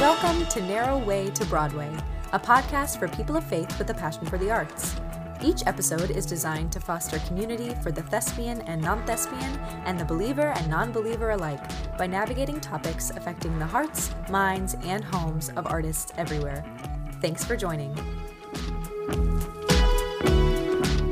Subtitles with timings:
[0.00, 1.90] Welcome to Narrow Way to Broadway,
[2.32, 4.96] a podcast for people of faith with a passion for the arts.
[5.40, 9.56] Each episode is designed to foster community for the thespian and non thespian,
[9.86, 11.62] and the believer and non believer alike
[11.96, 16.64] by navigating topics affecting the hearts, minds, and homes of artists everywhere.
[17.20, 17.94] Thanks for joining.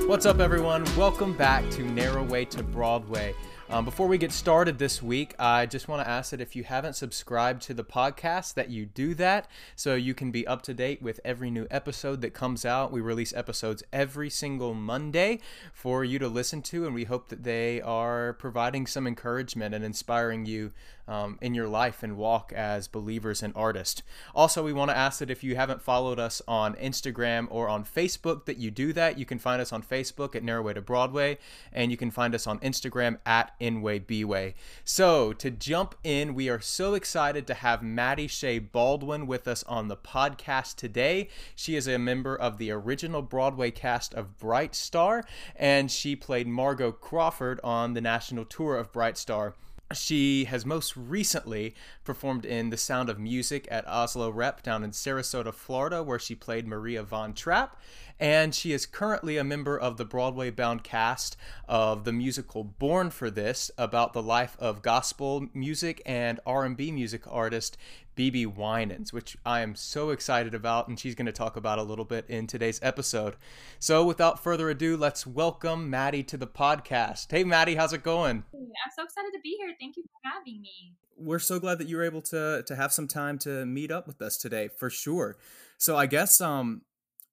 [0.08, 0.84] What's up, everyone?
[0.96, 3.34] Welcome back to Narrow Way to Broadway.
[3.72, 6.62] Um, before we get started this week, I just want to ask that if you
[6.62, 10.74] haven't subscribed to the podcast, that you do that so you can be up to
[10.74, 12.92] date with every new episode that comes out.
[12.92, 15.40] We release episodes every single Monday
[15.72, 19.82] for you to listen to, and we hope that they are providing some encouragement and
[19.82, 20.72] inspiring you
[21.08, 24.02] um, in your life and walk as believers and artists.
[24.34, 27.84] Also, we want to ask that if you haven't followed us on Instagram or on
[27.84, 29.18] Facebook, that you do that.
[29.18, 31.38] You can find us on Facebook at Narrow Way to Broadway,
[31.72, 34.54] and you can find us on Instagram at Inway Bway.
[34.84, 39.62] So, to jump in, we are so excited to have Maddie Shea Baldwin with us
[39.62, 41.28] on the podcast today.
[41.54, 45.24] She is a member of the original Broadway cast of Bright Star,
[45.54, 49.54] and she played Margot Crawford on the national tour of Bright Star.
[49.94, 54.90] She has most recently performed in The Sound of Music at Asolo Rep down in
[54.90, 57.76] Sarasota, Florida, where she played Maria Von Trapp.
[58.20, 61.36] And she is currently a member of the Broadway bound cast
[61.68, 67.22] of the musical Born for This about the life of gospel music and R&B music
[67.26, 67.76] artist
[68.16, 71.82] BeBe Winans, which I am so excited about, and she's going to talk about a
[71.82, 73.36] little bit in today's episode.
[73.78, 77.30] So, without further ado, let's welcome Maddie to the podcast.
[77.30, 78.44] Hey, Maddie, how's it going?
[78.54, 79.72] I'm so excited to be here.
[79.80, 80.94] Thank you for having me.
[81.16, 84.06] We're so glad that you were able to to have some time to meet up
[84.06, 85.36] with us today, for sure.
[85.78, 86.82] So, I guess um,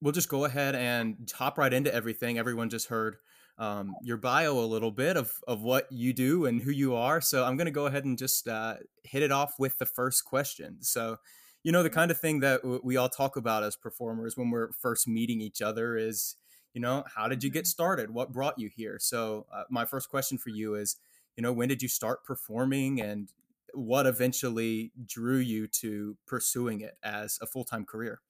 [0.02, 2.38] we'll just go ahead and hop right into everything.
[2.38, 3.17] Everyone just heard
[3.60, 7.20] um, your bio a little bit of, of what you do and who you are.
[7.20, 10.24] So I'm going to go ahead and just uh, hit it off with the first
[10.24, 10.78] question.
[10.80, 11.18] So,
[11.64, 14.50] you know, the kind of thing that w- we all talk about as performers when
[14.50, 16.38] we're first meeting each other is,
[16.74, 17.68] you know, how did you get mm-hmm.
[17.68, 18.12] started?
[18.12, 18.98] What brought you here?
[18.98, 20.96] So, uh, my first question for you is,
[21.36, 23.30] you know, when did you start performing and
[23.74, 28.22] what eventually drew you to pursuing it as a full time career?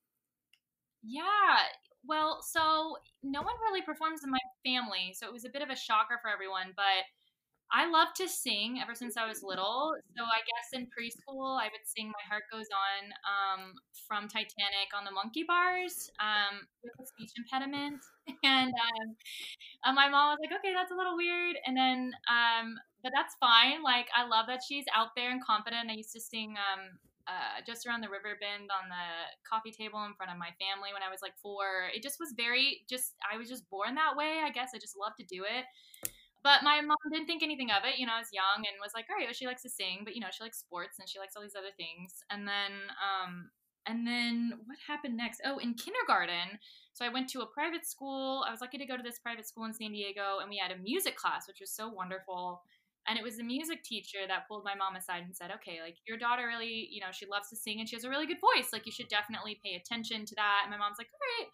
[1.03, 1.23] Yeah,
[2.09, 5.69] well, so no one really performs in my family, so it was a bit of
[5.69, 6.73] a shocker for everyone.
[6.75, 7.05] But
[7.71, 9.93] I love to sing ever since I was little.
[10.17, 13.73] So I guess in preschool, I would sing "My Heart Goes On" um,
[14.07, 18.01] from Titanic on the monkey bars um, with a speech impediment,
[18.43, 18.73] and
[19.85, 23.35] um, my mom was like, "Okay, that's a little weird," and then, um, but that's
[23.39, 23.83] fine.
[23.83, 25.89] Like I love that she's out there and confident.
[25.89, 26.99] I used to sing um,
[27.29, 29.05] uh, just around the river bend on the
[29.45, 31.93] coffee table in front of my family when I was like four.
[31.93, 34.41] It just was very just I was just born that way.
[34.41, 35.69] I guess I just love to do it.
[36.41, 37.99] But my mom didn't think anything of it.
[37.99, 40.01] You know, I was young and was like, all right, well, she likes to sing,
[40.03, 42.23] but you know, she likes sports and she likes all these other things.
[42.31, 43.51] And then, um,
[43.85, 45.41] and then what happened next?
[45.45, 46.57] Oh, in kindergarten.
[46.93, 48.45] So I went to a private school.
[48.47, 50.71] I was lucky to go to this private school in San Diego, and we had
[50.71, 52.61] a music class, which was so wonderful
[53.09, 55.97] and it was the music teacher that pulled my mom aside and said okay like
[56.07, 58.39] your daughter really you know she loves to sing and she has a really good
[58.39, 60.61] voice like you should definitely pay attention to that.
[60.63, 61.49] And my mom's like all right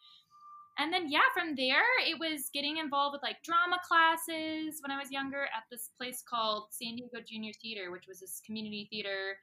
[0.78, 5.00] and then yeah from there it was getting involved with like drama classes when i
[5.00, 9.38] was younger at this place called san diego junior theater which was this community theater.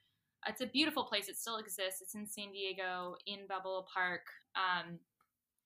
[0.49, 1.29] It's a beautiful place.
[1.29, 2.03] It still exists.
[2.03, 4.27] It's in san diego in balboa park.
[4.57, 4.99] Um,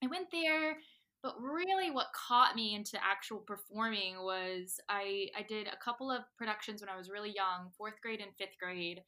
[0.03, 0.77] i went there
[1.23, 6.21] but really, what caught me into actual performing was I, I did a couple of
[6.37, 9.01] productions when I was really young, fourth grade and fifth grade.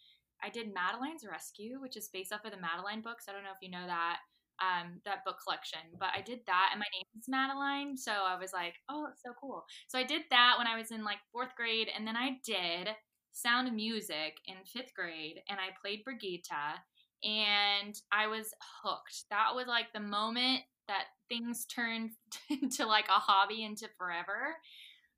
[0.44, 3.26] I did Madeline's Rescue, which is based off of the Madeline books.
[3.28, 4.18] I don't know if you know that
[4.62, 8.38] um, that book collection, but I did that, and my name is Madeline, so I
[8.38, 9.64] was like, oh, that's so cool.
[9.88, 12.90] So I did that when I was in like fourth grade, and then I did
[13.32, 16.76] Sound of Music in fifth grade, and I played Brigitta,
[17.24, 18.54] and I was
[18.84, 19.26] hooked.
[19.30, 22.12] That was like the moment that things turned
[22.50, 24.58] into like a hobby into forever.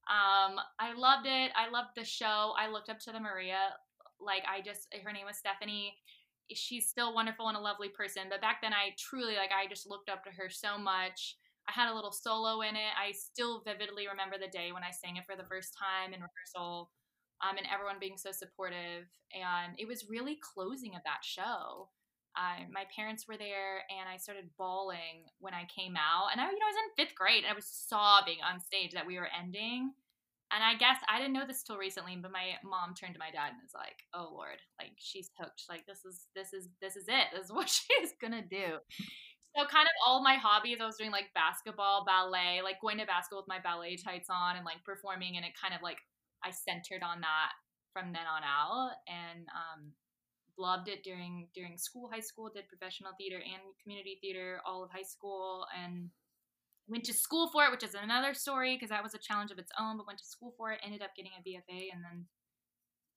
[0.05, 1.51] Um, I loved it.
[1.55, 2.53] I loved the show.
[2.59, 3.73] I looked up to the Maria.
[4.19, 5.95] Like I just, her name was Stephanie.
[6.53, 8.23] She's still wonderful and a lovely person.
[8.29, 11.37] But back then, I truly like I just looked up to her so much.
[11.69, 12.91] I had a little solo in it.
[12.99, 16.19] I still vividly remember the day when I sang it for the first time in
[16.19, 16.91] rehearsal,
[17.39, 19.07] um, and everyone being so supportive.
[19.31, 21.87] And it was really closing of that show
[22.71, 26.29] my parents were there and I started bawling when I came out.
[26.31, 28.91] And I, you know, I was in fifth grade and I was sobbing on stage
[28.93, 29.93] that we were ending.
[30.51, 33.31] And I guess I didn't know this till recently, but my mom turned to my
[33.31, 35.63] dad and was like, "Oh Lord, like she's hooked.
[35.71, 37.31] Like this is this is this is it.
[37.31, 38.83] This is what she's gonna do."
[39.55, 43.05] So kind of all my hobbies, I was doing like basketball, ballet, like going to
[43.07, 46.03] basketball with my ballet tights on and like performing, and it kind of like
[46.43, 47.55] I centered on that
[47.95, 48.91] from then on out.
[49.07, 49.95] And um,
[50.61, 52.49] loved it during during school, high school.
[52.53, 56.09] Did professional theater and community theater all of high school, and
[56.87, 59.59] went to school for it, which is another story because that was a challenge of
[59.59, 59.97] its own.
[59.97, 62.25] But went to school for it, ended up getting a BFA, and then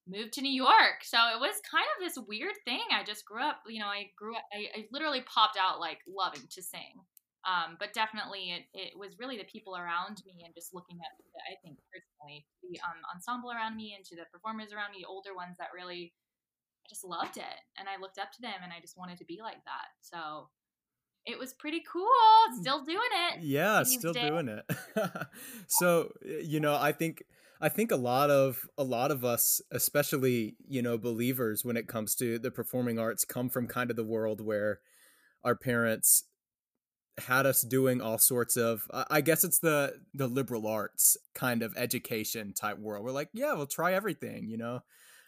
[0.06, 1.02] moved to New York.
[1.02, 2.84] So it was kind of this weird thing.
[2.92, 6.00] I just grew up, you know, I grew up, I, I literally popped out like
[6.06, 7.00] loving to sing.
[7.44, 11.12] Um, but definitely it, it was really the people around me and just looking at,
[11.44, 15.36] I think personally, the um, ensemble around me and to the performers around me, older
[15.36, 16.16] ones that really,
[16.84, 17.60] I just loved it.
[17.78, 19.88] And I looked up to them and I just wanted to be like that.
[20.00, 20.48] So
[21.26, 22.08] it was pretty cool.
[22.52, 22.60] Mm.
[22.60, 22.98] Still doing
[23.30, 23.42] it.
[23.42, 24.28] Yeah, still days.
[24.28, 24.64] doing it.
[25.68, 27.22] so, you know, I think
[27.60, 31.88] I think a lot of a lot of us, especially you know believers, when it
[31.88, 34.80] comes to the performing arts, come from kind of the world where
[35.42, 36.24] our parents
[37.18, 41.72] had us doing all sorts of i guess it's the the liberal arts kind of
[41.76, 44.80] education type world we're like yeah we'll try everything you know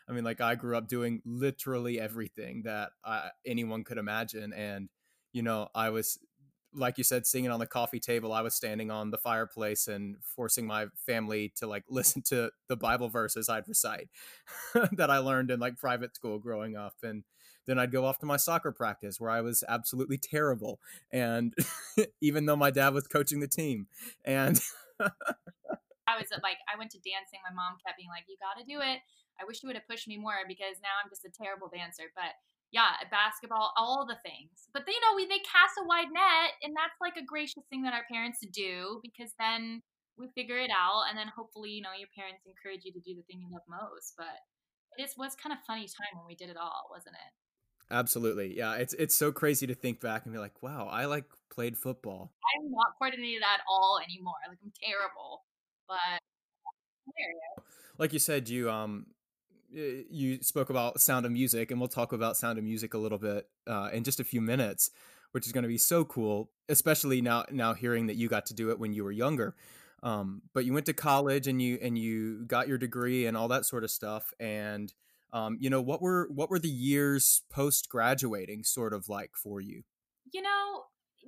[0.08, 4.88] i mean like i grew up doing literally everything that I, anyone could imagine and
[5.32, 6.19] you know i was
[6.76, 10.17] like you said, singing on the coffee table, I was standing on the fireplace and
[10.23, 14.08] forcing my family to like listen to the Bible verses I'd recite
[14.93, 16.94] that I learned in like private school growing up.
[17.03, 17.25] And
[17.67, 20.79] then I'd go off to my soccer practice where I was absolutely terrible.
[21.11, 21.55] And
[22.20, 23.88] even though my dad was coaching the team,
[24.25, 24.61] and
[25.00, 27.41] I was uh, like, I went to dancing.
[27.49, 29.00] My mom kept being like, you got to do it.
[29.41, 32.09] I wish you would have pushed me more because now I'm just a terrible dancer.
[32.15, 32.37] But
[32.73, 34.69] yeah, basketball, all the things.
[34.73, 37.62] But they you know we they cast a wide net, and that's like a gracious
[37.71, 39.83] thing that our parents do because then
[40.19, 43.15] we figure it out, and then hopefully you know your parents encourage you to do
[43.15, 44.15] the thing you love most.
[44.17, 44.41] But
[44.99, 47.32] it is was kind of funny time when we did it all, wasn't it?
[47.91, 48.75] Absolutely, yeah.
[48.75, 52.32] It's it's so crazy to think back and be like, wow, I like played football.
[52.56, 54.35] I'm not coordinated at all anymore.
[54.49, 55.43] Like I'm terrible,
[55.87, 56.19] but
[57.99, 59.06] like you said, you um
[59.76, 63.19] you spoke about Sound of Music, and we'll talk about Sound of Music a little
[63.19, 64.90] bit uh, in just a few minutes,
[65.32, 68.55] which is going to be so cool, especially now now hearing that you got to
[68.55, 69.55] do it when you were younger.
[70.02, 73.49] Um, but you went to college and you and you got your degree and all
[73.49, 74.32] that sort of stuff.
[74.40, 74.93] And
[75.32, 79.61] um, you know what were what were the years post graduating sort of like for
[79.61, 79.82] you?
[80.32, 80.84] You know,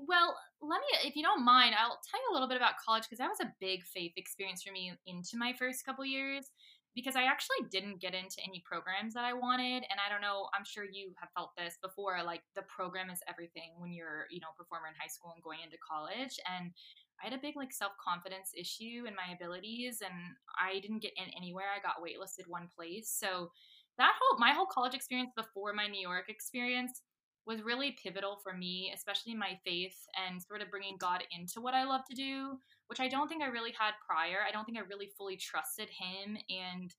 [0.06, 3.04] well, let me, if you don't mind, I'll tell you a little bit about college
[3.04, 6.50] because that was a big faith experience for me into my first couple years
[6.98, 9.86] because I actually didn't get into any programs that I wanted.
[9.86, 12.18] And I don't know, I'm sure you have felt this before.
[12.26, 15.62] Like the program is everything when you're, you know, performer in high school and going
[15.62, 16.34] into college.
[16.42, 16.74] And
[17.22, 21.14] I had a big like self confidence issue in my abilities, and I didn't get
[21.14, 21.70] in anywhere.
[21.70, 23.14] I got waitlisted one place.
[23.14, 23.54] So
[23.98, 27.02] that whole my whole college experience before my New York experience
[27.46, 31.74] was really pivotal for me, especially my faith and sort of bringing God into what
[31.74, 32.58] I love to do
[32.88, 34.40] which I don't think I really had prior.
[34.46, 36.92] I don't think I really fully trusted him and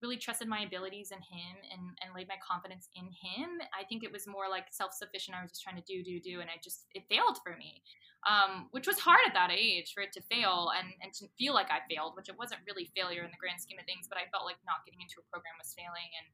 [0.00, 3.60] really trusted my abilities in him and, and laid my confidence in him.
[3.76, 5.36] I think it was more like self sufficient.
[5.36, 6.40] I was just trying to do, do, do.
[6.40, 7.84] And I just, it failed for me,
[8.24, 11.52] um, which was hard at that age for it to fail and, and to feel
[11.52, 14.16] like I failed, which it wasn't really failure in the grand scheme of things, but
[14.16, 16.08] I felt like not getting into a program was failing.
[16.16, 16.28] And,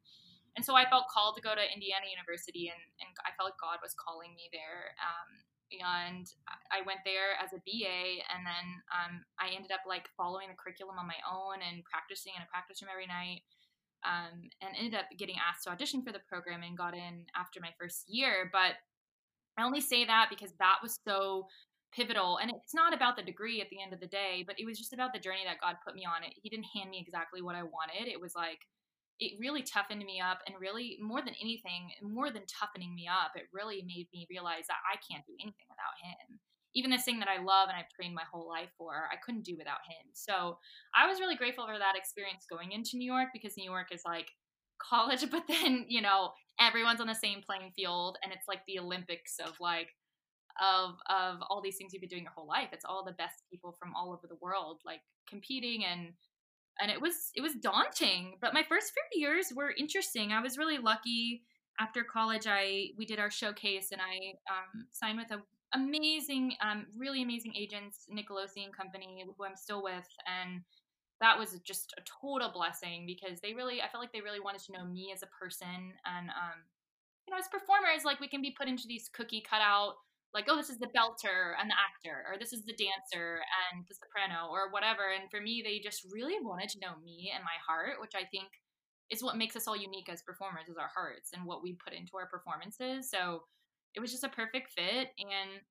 [0.59, 3.59] and so I felt called to go to Indiana University and, and I felt like
[3.59, 4.95] God was calling me there.
[5.03, 6.27] Um, and
[6.71, 10.59] I went there as a BA, and then um, I ended up like following the
[10.59, 13.43] curriculum on my own and practicing in a practice room every night,
[14.07, 17.59] um, and ended up getting asked to audition for the program and got in after
[17.61, 18.51] my first year.
[18.55, 18.79] But
[19.59, 21.47] I only say that because that was so
[21.91, 24.67] pivotal, and it's not about the degree at the end of the day, but it
[24.67, 26.23] was just about the journey that God put me on.
[26.23, 28.07] It He didn't hand me exactly what I wanted.
[28.07, 28.63] It was like
[29.19, 33.33] it really toughened me up and really more than anything more than toughening me up
[33.35, 36.39] it really made me realize that i can't do anything without him.
[36.75, 39.45] Even this thing that i love and i've trained my whole life for i couldn't
[39.45, 40.13] do without him.
[40.13, 40.59] So
[40.95, 44.03] i was really grateful for that experience going into new york because new york is
[44.05, 44.29] like
[44.79, 48.79] college but then you know everyone's on the same playing field and it's like the
[48.79, 49.89] olympics of like
[50.61, 52.69] of of all these things you've been doing your whole life.
[52.73, 56.13] It's all the best people from all over the world like competing and
[56.81, 60.33] and it was it was daunting but my first few years were interesting.
[60.33, 61.43] I was really lucky.
[61.79, 65.43] After college i we did our showcase and i um, signed with a
[65.75, 70.63] amazing um, really amazing agents nicolosi and company who i'm still with and
[71.21, 74.63] that was just a total blessing because they really i felt like they really wanted
[74.63, 76.59] to know me as a person and um,
[77.27, 79.97] you know as performers like we can be put into these cookie cutout
[80.37, 83.89] like, oh, this is the belter and the actor, or this is the dancer and
[83.89, 85.09] the soprano, or whatever.
[85.17, 88.29] And for me, they just really wanted to know me and my heart, which I
[88.29, 88.53] think
[89.09, 91.97] is what makes us all unique as performers, is our hearts and what we put
[91.97, 93.09] into our performances.
[93.09, 93.49] So
[93.97, 95.09] it was just a perfect fit.
[95.17, 95.65] And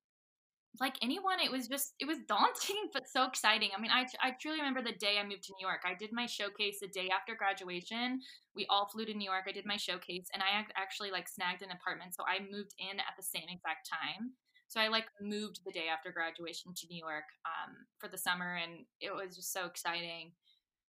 [0.80, 3.70] like anyone, it was just it was daunting but so exciting.
[3.76, 5.82] I mean, I I truly remember the day I moved to New York.
[5.84, 8.20] I did my showcase the day after graduation.
[8.54, 9.44] We all flew to New York.
[9.48, 12.98] I did my showcase, and I actually like snagged an apartment, so I moved in
[13.00, 14.32] at the same exact time.
[14.68, 18.56] So I like moved the day after graduation to New York um, for the summer,
[18.56, 20.32] and it was just so exciting.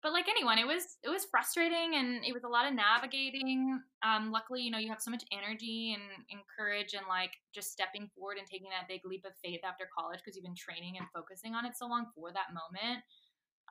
[0.04, 3.80] But like anyone it was it was frustrating and it was a lot of navigating
[4.02, 6.02] um luckily you know you have so much energy and,
[6.32, 9.86] and courage and like just stepping forward and taking that big leap of faith after
[9.96, 13.06] college because you've been training and focusing on it so long for that moment.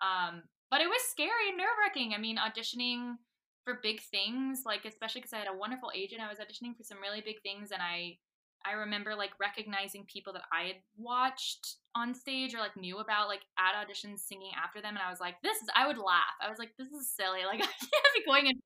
[0.07, 2.15] Um but it was scary and nerve-wracking.
[2.15, 3.17] I mean auditioning
[3.65, 6.83] for big things like especially because i had a wonderful agent i was auditioning for
[6.83, 8.17] some really big things and i
[8.67, 13.29] I remember like recognizing people that I had watched on stage or like knew about
[13.29, 16.37] like at auditions singing after them and I was like this is I would laugh.
[16.41, 17.45] I was like this is silly.
[17.45, 18.61] Like I can't be going and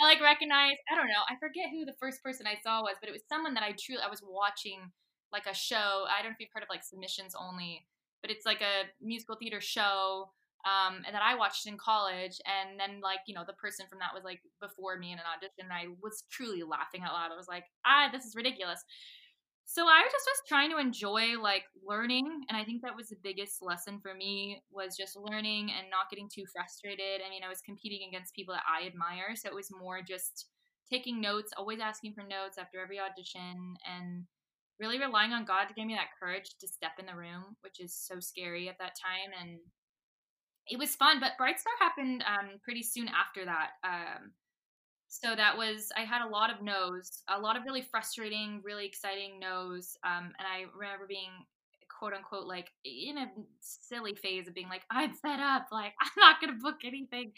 [0.00, 1.24] I like recognize I don't know.
[1.28, 3.74] I forget who the first person I saw was, but it was someone that I
[3.78, 4.90] truly I was watching
[5.32, 6.06] like a show.
[6.08, 7.86] I don't know if you've heard of like submissions only,
[8.22, 10.30] but it's like a musical theater show
[10.66, 12.40] um, and that I watched in college.
[12.44, 15.24] And then, like, you know, the person from that was like before me in an
[15.24, 15.70] audition.
[15.70, 17.30] And I was truly laughing out loud.
[17.32, 18.82] I was like, ah, this is ridiculous
[19.68, 23.08] so i was just was trying to enjoy like learning and i think that was
[23.10, 27.20] the biggest lesson for me was just learning and not getting too frustrated.
[27.20, 30.48] I mean i was competing against people that i admire so it was more just
[30.90, 34.24] taking notes always asking for notes after every audition and
[34.80, 37.78] really relying on god to give me that courage to step in the room which
[37.78, 39.60] is so scary at that time and
[40.66, 44.32] it was fun but bright star happened um, pretty soon after that um,
[45.08, 48.86] so that was i had a lot of no's a lot of really frustrating really
[48.86, 51.30] exciting no's um, and i remember being
[51.88, 53.26] quote unquote like in a
[53.60, 57.32] silly phase of being like i'm fed up like i'm not gonna book anything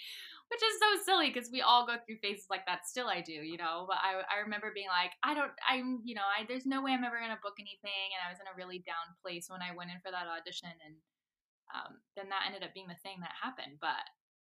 [0.50, 2.86] which is so silly because we all go through phases like that.
[2.86, 6.14] Still i do you know but i, I remember being like i don't i'm you
[6.14, 8.58] know I, there's no way i'm ever gonna book anything and i was in a
[8.58, 10.94] really down place when i went in for that audition and
[11.70, 14.02] um, then that ended up being the thing that happened but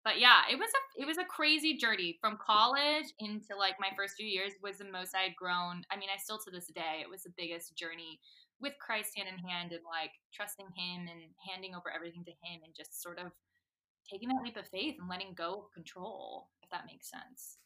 [0.03, 3.89] but yeah, it was a it was a crazy journey from college into like my
[3.95, 5.83] first few years was the most I had grown.
[5.91, 8.19] I mean, I still to this day, it was the biggest journey
[8.59, 12.61] with Christ hand in hand and like trusting him and handing over everything to him
[12.63, 13.31] and just sort of
[14.09, 17.57] taking that leap of faith and letting go of control, if that makes sense.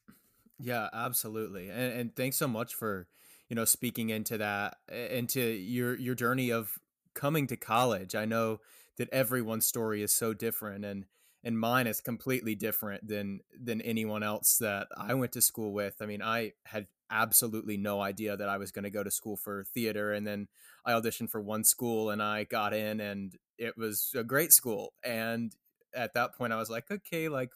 [0.60, 1.70] Yeah, absolutely.
[1.70, 3.08] And, and thanks so much for,
[3.50, 6.80] you know, speaking into that, into your your journey of
[7.14, 8.16] coming to college.
[8.16, 8.60] I know
[8.98, 11.06] that everyone's story is so different and
[11.46, 15.98] and mine is completely different than than anyone else that I went to school with.
[16.02, 19.38] I mean, I had absolutely no idea that I was going to go to school
[19.38, 20.48] for theater and then
[20.86, 24.94] I auditioned for one school and I got in and it was a great school
[25.04, 25.56] and
[25.96, 27.52] at that point I was like, okay, like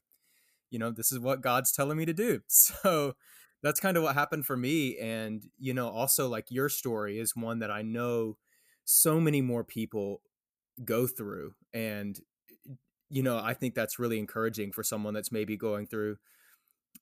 [0.70, 2.42] you know, this is what God's telling me to do.
[2.50, 3.16] So
[3.62, 7.36] that's kind of what happened for me and you know, also like your story is
[7.36, 8.38] one that I know
[8.86, 10.22] so many more people
[10.86, 12.20] go through and
[13.10, 16.18] you know, I think that's really encouraging for someone that's maybe going through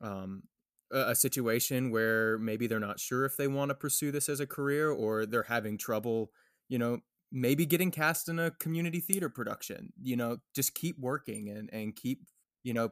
[0.02, 0.44] um,
[0.92, 4.40] a, a situation where maybe they're not sure if they want to pursue this as
[4.40, 6.32] a career or they're having trouble,
[6.70, 7.00] you know,
[7.32, 9.92] maybe getting cast in a community theater production.
[10.02, 12.22] You know, just keep working and and keep,
[12.64, 12.90] you know,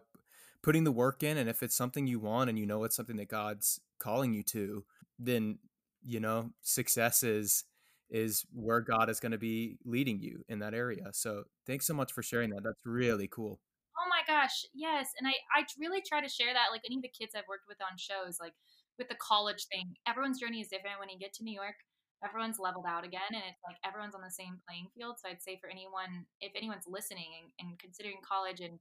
[0.62, 1.38] putting the work in.
[1.38, 4.44] And if it's something you want and you know it's something that God's calling you
[4.44, 4.84] to,
[5.18, 5.60] then
[6.04, 7.64] you know, success is
[8.10, 11.06] is where God is going to be leading you in that area.
[11.12, 12.62] So thanks so much for sharing that.
[12.64, 13.60] That's really cool.
[13.98, 15.10] Oh my gosh, yes.
[15.20, 16.72] And I, I really try to share that.
[16.72, 18.54] Like any of the kids I've worked with on shows, like
[19.00, 21.00] with the college thing, everyone's journey is different.
[21.00, 21.76] When you get to New York,
[22.24, 25.18] everyone's leveled out again and it's like everyone's on the same playing field.
[25.20, 28.80] So I'd say for anyone, if anyone's listening and, and considering college and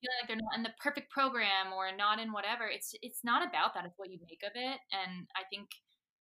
[0.00, 3.42] feeling like they're not in the perfect program or not in whatever, it's it's not
[3.42, 3.84] about that.
[3.84, 4.78] It's what you make of it.
[4.94, 5.68] And I think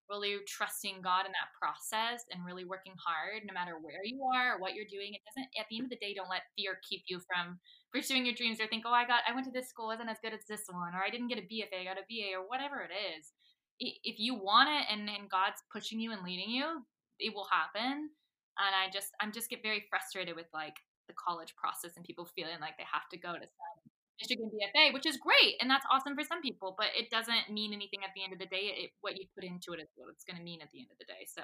[0.09, 4.55] really trusting God in that process and really working hard no matter where you are
[4.55, 5.13] or what you're doing.
[5.13, 7.59] It doesn't at the end of the day don't let fear keep you from
[7.91, 10.21] pursuing your dreams or think, oh I got I went to this school isn't as
[10.21, 12.47] good as this one or I didn't get a BFA, I got a BA or
[12.47, 13.31] whatever it is.
[13.79, 16.81] If you want it and, and God's pushing you and leading you,
[17.19, 18.09] it will happen.
[18.57, 22.25] And I just I'm just get very frustrated with like the college process and people
[22.25, 23.86] feeling like they have to go to some
[24.21, 26.75] Michigan BFA, which is great, and that's awesome for some people.
[26.77, 28.73] But it doesn't mean anything at the end of the day.
[28.75, 30.87] It, what you put into it is what it's going to mean at the end
[30.91, 31.25] of the day.
[31.27, 31.41] So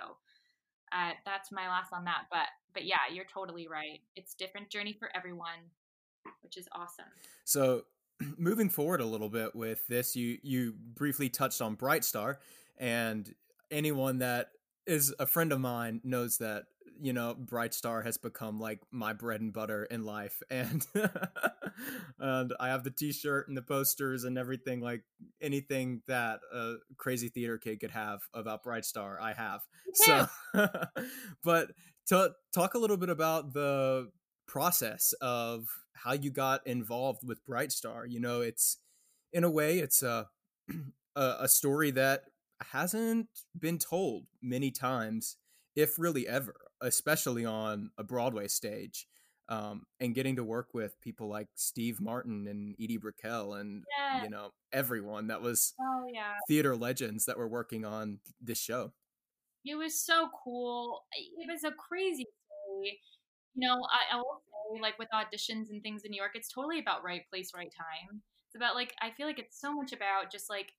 [0.91, 2.25] uh, that's my last on that.
[2.29, 4.01] But but yeah, you're totally right.
[4.15, 5.69] It's different journey for everyone,
[6.41, 7.05] which is awesome.
[7.45, 7.83] So
[8.37, 12.39] moving forward a little bit with this, you you briefly touched on Bright Star,
[12.77, 13.33] and
[13.71, 14.49] anyone that
[14.85, 16.65] is a friend of mine knows that
[17.01, 20.85] you know bright star has become like my bread and butter in life and
[22.19, 25.03] and i have the t-shirt and the posters and everything like
[25.41, 29.61] anything that a crazy theater kid could have about bright star i have.
[29.93, 30.27] So
[31.43, 31.71] but
[32.07, 34.09] to talk a little bit about the
[34.47, 38.05] process of how you got involved with Bright Star.
[38.05, 38.77] You know, it's
[39.31, 40.27] in a way it's a
[41.15, 42.25] a, a story that
[42.71, 45.37] hasn't been told many times,
[45.75, 49.07] if really ever, especially on a Broadway stage.
[49.49, 54.23] Um, and getting to work with people like Steve Martin and Edie Brickell and Yeah.
[54.23, 56.35] you know everyone that was Oh yeah.
[56.47, 58.93] theater legends that were working on this show.
[59.65, 61.01] It was so cool.
[61.37, 62.25] It was a crazy
[62.65, 62.99] story.
[63.55, 64.41] You know, I, I will
[64.75, 67.71] say, like with auditions and things in New York, it's totally about right place, right
[67.77, 68.21] time.
[68.47, 70.71] It's about like I feel like it's so much about just like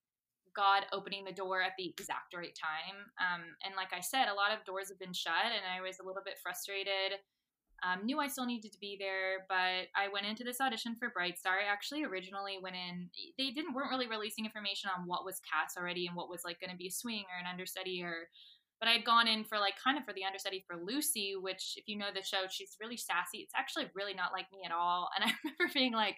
[0.54, 3.11] God opening the door at the exact right time.
[3.18, 5.99] Um, and like I said, a lot of doors have been shut, and I was
[5.99, 7.20] a little bit frustrated.
[7.82, 11.11] Um, knew I still needed to be there, but I went into this audition for
[11.11, 11.58] Bright Star.
[11.58, 13.11] I actually originally went in.
[13.37, 16.61] They didn't weren't really releasing information on what was cast already and what was like
[16.61, 18.28] going to be a swing or an understudy or.
[18.80, 21.75] But I had gone in for like kind of for the understudy for Lucy, which
[21.76, 23.38] if you know the show, she's really sassy.
[23.38, 25.08] It's actually really not like me at all.
[25.14, 26.16] And I remember being like,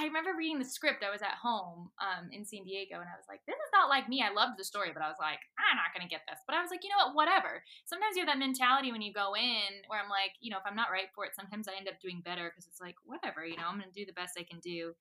[0.00, 1.04] I remember reading the script.
[1.04, 3.88] I was at home um, in San Diego, and I was like, "This is not
[3.88, 6.40] like me." I loved the story, but I was like, "I'm not gonna get this."
[6.48, 7.14] But I was like, you know what?
[7.14, 7.62] Whatever.
[7.84, 10.66] Sometimes you have that mentality when you go in, where I'm like, you know, if
[10.66, 13.44] I'm not right for it, sometimes I end up doing better because it's like, whatever.
[13.44, 14.96] You know, I'm gonna do the best I can do.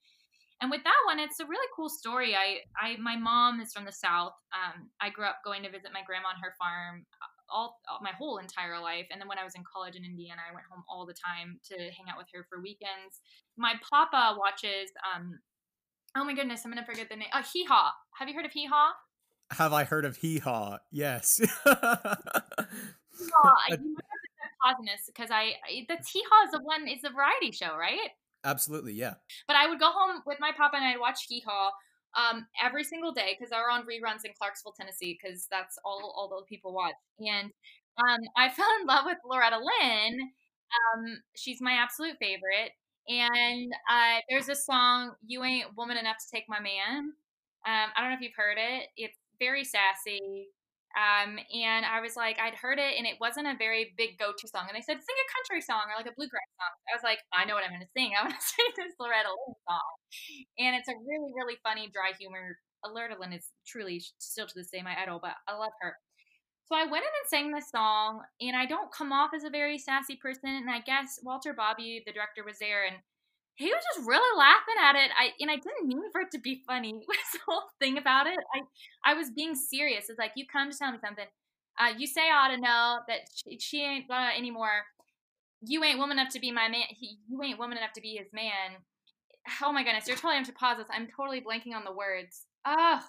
[0.61, 2.35] And with that one, it's a really cool story.
[2.35, 4.31] I, I, my mom is from the south.
[4.55, 7.03] Um, I grew up going to visit my grandma on her farm
[7.53, 9.05] all, all my whole entire life.
[9.11, 11.59] And then when I was in college in Indiana, I went home all the time
[11.69, 13.21] to hang out with her for weekends.
[13.57, 14.91] My papa watches.
[15.15, 15.39] Um,
[16.17, 17.29] oh my goodness, I'm gonna forget the name.
[17.31, 17.91] Uh, Hee Haw.
[18.17, 18.93] Have you heard of Hee Haw?
[19.51, 20.79] Have I heard of Hee Haw?
[20.91, 21.37] Yes.
[21.37, 22.07] Hee Haw.
[23.19, 24.33] You might have to
[24.63, 25.53] pausing this because I
[25.87, 26.87] the Hee Haw is the one.
[26.87, 28.09] It's a variety show, right?
[28.43, 29.15] Absolutely, yeah.
[29.47, 31.71] But I would go home with my papa and I'd watch Hee Haw
[32.15, 36.13] um, every single day because they were on reruns in Clarksville, Tennessee, because that's all
[36.15, 36.93] all the people watch.
[37.19, 37.51] And
[37.97, 40.19] um, I fell in love with Loretta Lynn.
[40.73, 42.71] Um, she's my absolute favorite.
[43.07, 47.13] And uh, there's a song, "You Ain't Woman Enough to Take My Man."
[47.65, 48.87] Um, I don't know if you've heard it.
[48.97, 50.47] It's very sassy.
[50.93, 54.47] Um, and I was like, I'd heard it, and it wasn't a very big go-to
[54.47, 54.69] song.
[54.69, 56.73] And they said, sing a country song or like a bluegrass song.
[56.85, 58.13] I was like, I know what I'm going to sing.
[58.13, 59.91] I'm going to sing this Loretta Lynn song.
[60.61, 62.57] And it's a really, really funny, dry humor.
[62.85, 65.97] Loretta Lynn is truly still to this day my idol, but I love her.
[66.67, 69.49] So I went in and sang this song, and I don't come off as a
[69.49, 70.49] very sassy person.
[70.49, 72.97] And I guess Walter Bobbie, the director, was there, and
[73.55, 75.11] he was just really laughing at it.
[75.17, 76.93] I and I didn't mean for it to be funny.
[77.07, 78.39] Was the whole thing about it.
[78.55, 80.09] I I was being serious.
[80.09, 81.25] It's like you come to tell me something.
[81.79, 84.83] Uh, you say I ought to know that she, she ain't gonna anymore.
[85.61, 86.83] You ain't woman enough to be my man.
[86.89, 88.81] He, you ain't woman enough to be his man.
[89.61, 90.87] Oh my goodness, you're totally have to pause this.
[90.91, 92.45] I'm totally blanking on the words.
[92.65, 92.99] Oh,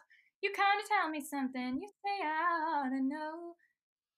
[0.42, 1.78] you come to tell me something.
[1.80, 3.54] You say I ought to know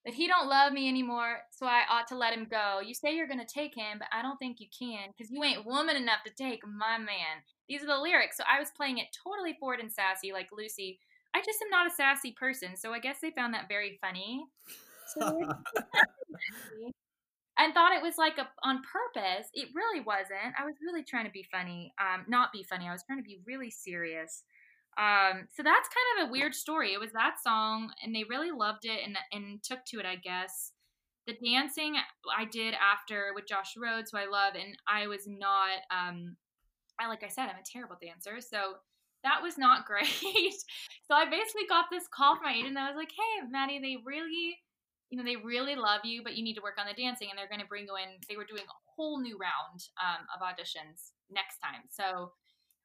[0.07, 2.81] that he don't love me anymore, so I ought to let him go.
[2.81, 5.67] You say you're gonna take him, but I don't think you can, because you ain't
[5.67, 7.43] woman enough to take my man.
[7.69, 8.37] These are the lyrics.
[8.37, 11.01] So I was playing it totally forward and sassy, like Lucy.
[11.35, 14.47] I just am not a sassy person, so I guess they found that very funny.
[15.09, 15.41] So
[17.59, 19.49] and thought it was like a, on purpose.
[19.55, 20.55] It really wasn't.
[20.59, 22.87] I was really trying to be funny, um, not be funny.
[22.89, 24.45] I was trying to be really serious.
[24.99, 26.93] Um, so that's kind of a weird story.
[26.95, 30.17] It was that song, and they really loved it and and took to it, I
[30.17, 30.73] guess.
[31.27, 31.97] The dancing
[32.37, 35.83] I did after with Josh Rhodes, who I love, and I was not.
[35.91, 36.37] Um,
[36.99, 38.81] I like I said, I'm a terrible dancer, so
[39.23, 40.09] that was not great.
[40.09, 43.97] so I basically got this call from my agent that was like, "Hey, Maddie, they
[44.05, 44.59] really."
[45.09, 47.39] You know, they really love you, but you need to work on the dancing, and
[47.39, 48.19] they're going to bring you in.
[48.29, 51.87] They were doing a whole new round um, of auditions next time.
[51.93, 52.33] So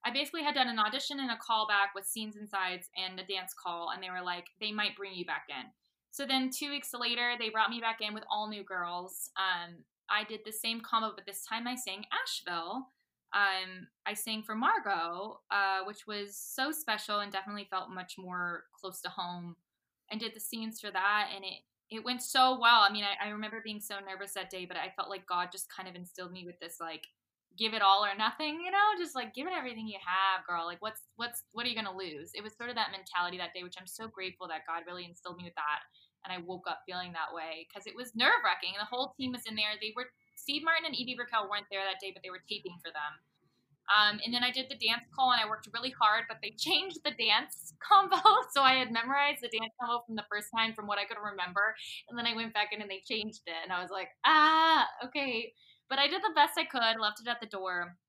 [0.03, 3.25] I basically had done an audition and a callback with scenes and sides and a
[3.25, 5.69] dance call, and they were like, they might bring you back in.
[6.09, 9.29] So then two weeks later, they brought me back in with all new girls.
[9.37, 9.75] Um,
[10.09, 12.87] I did the same combo, but this time I sang Asheville.
[13.33, 18.65] Um, I sang for Margot, uh, which was so special and definitely felt much more
[18.79, 19.55] close to home.
[20.09, 21.59] And did the scenes for that, and it
[21.89, 22.81] it went so well.
[22.81, 25.49] I mean, I, I remember being so nervous that day, but I felt like God
[25.51, 27.07] just kind of instilled me with this like
[27.57, 30.65] give it all or nothing, you know, just like give it everything you have, girl.
[30.65, 32.31] Like what's what's what are you gonna lose?
[32.33, 35.05] It was sort of that mentality that day, which I'm so grateful that God really
[35.05, 35.83] instilled me with that.
[36.23, 38.77] And I woke up feeling that way because it was nerve wracking.
[38.77, 39.73] The whole team was in there.
[39.81, 42.77] They were Steve Martin and Edie Brickell weren't there that day, but they were taping
[42.81, 43.13] for them.
[43.91, 46.51] Um, and then I did the dance call and I worked really hard, but they
[46.57, 48.17] changed the dance combo.
[48.53, 51.17] So I had memorized the dance combo from the first time from what I could
[51.17, 51.75] remember.
[52.09, 53.55] And then I went back in and they changed it.
[53.63, 55.53] And I was like, ah, okay.
[55.91, 57.99] But I did the best I could, left it at the door.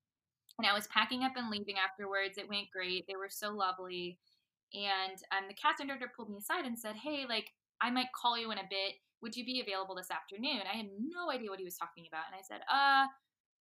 [0.57, 2.39] And I was packing up and leaving afterwards.
[2.39, 3.05] It went great.
[3.11, 4.23] They were so lovely.
[4.71, 7.51] And um, the casting director pulled me aside and said, hey, like,
[7.83, 9.03] I might call you in a bit.
[9.21, 10.63] Would you be available this afternoon?
[10.63, 12.31] I had no idea what he was talking about.
[12.31, 13.11] And I said, uh,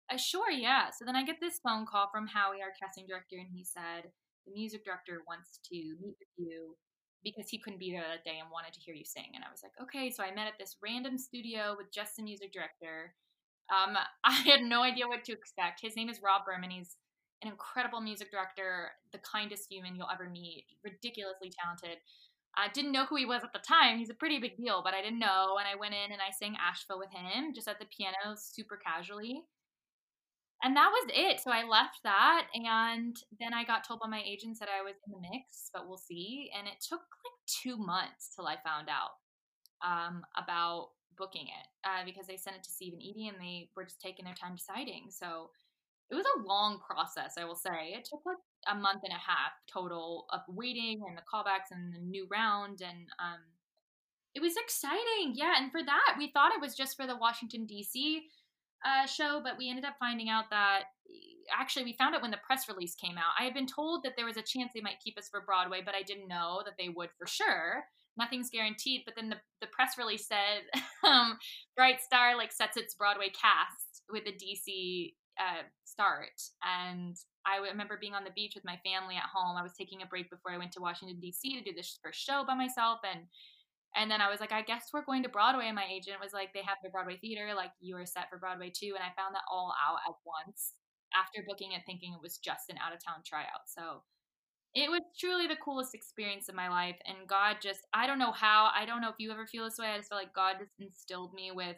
[0.09, 0.89] uh sure, yeah.
[0.97, 4.09] So then I get this phone call from Howie, our casting director, and he said,
[4.49, 6.73] the music director wants to meet with you
[7.21, 9.37] because he couldn't be there that day and wanted to hear you sing.
[9.37, 10.09] And I was like, okay.
[10.09, 13.13] So I met at this random studio with just the music director.
[13.71, 15.81] Um, I had no idea what to expect.
[15.81, 16.71] His name is Rob Berman.
[16.71, 16.97] He's
[17.43, 21.99] an incredible music director, the kindest human you'll ever meet, ridiculously talented.
[22.57, 23.99] I didn't know who he was at the time.
[23.99, 25.57] He's a pretty big deal, but I didn't know.
[25.59, 28.79] And I went in and I sang Asheville with him just at the piano, super
[28.79, 29.45] casually.
[30.63, 31.41] And that was it.
[31.41, 32.47] So I left that.
[32.55, 35.87] And then I got told by my agents that I was in the mix, but
[35.87, 36.51] we'll see.
[36.57, 39.21] And it took like two months till I found out
[39.85, 43.69] um, about booking it uh, because they sent it to Steve and Edie and they
[43.77, 45.07] were just taking their time deciding.
[45.11, 45.51] So
[46.11, 47.95] it was a long process, I will say.
[47.97, 51.93] It took like a month and a half total of waiting and the callbacks and
[51.93, 53.41] the new round and um
[54.35, 55.33] it was exciting.
[55.35, 58.21] Yeah, and for that, we thought it was just for the Washington D.C.
[58.85, 60.83] Uh, show, but we ended up finding out that
[61.59, 63.33] actually we found it when the press release came out.
[63.39, 65.81] I had been told that there was a chance they might keep us for Broadway,
[65.85, 67.85] but I didn't know that they would for sure.
[68.17, 69.03] Nothing's guaranteed.
[69.05, 70.65] But then the, the press release said
[71.07, 71.39] um,
[71.77, 76.41] Bright Star like sets its Broadway cast with a DC uh, start.
[76.65, 79.57] And I remember being on the beach with my family at home.
[79.57, 81.59] I was taking a break before I went to Washington D.C.
[81.59, 83.27] to do this first show by myself, and
[83.95, 85.67] and then I was like, I guess we're going to Broadway.
[85.67, 88.39] And my agent was like, they have the Broadway theater, like you are set for
[88.39, 88.93] Broadway too.
[88.93, 90.77] And I found that all out at once
[91.17, 93.65] after booking it, thinking it was just an out of town tryout.
[93.67, 94.05] So
[94.77, 96.97] it was truly the coolest experience of my life.
[97.07, 99.79] And God just, I don't know how, I don't know if you ever feel this
[99.79, 99.87] way.
[99.87, 101.77] I just felt like God just instilled me with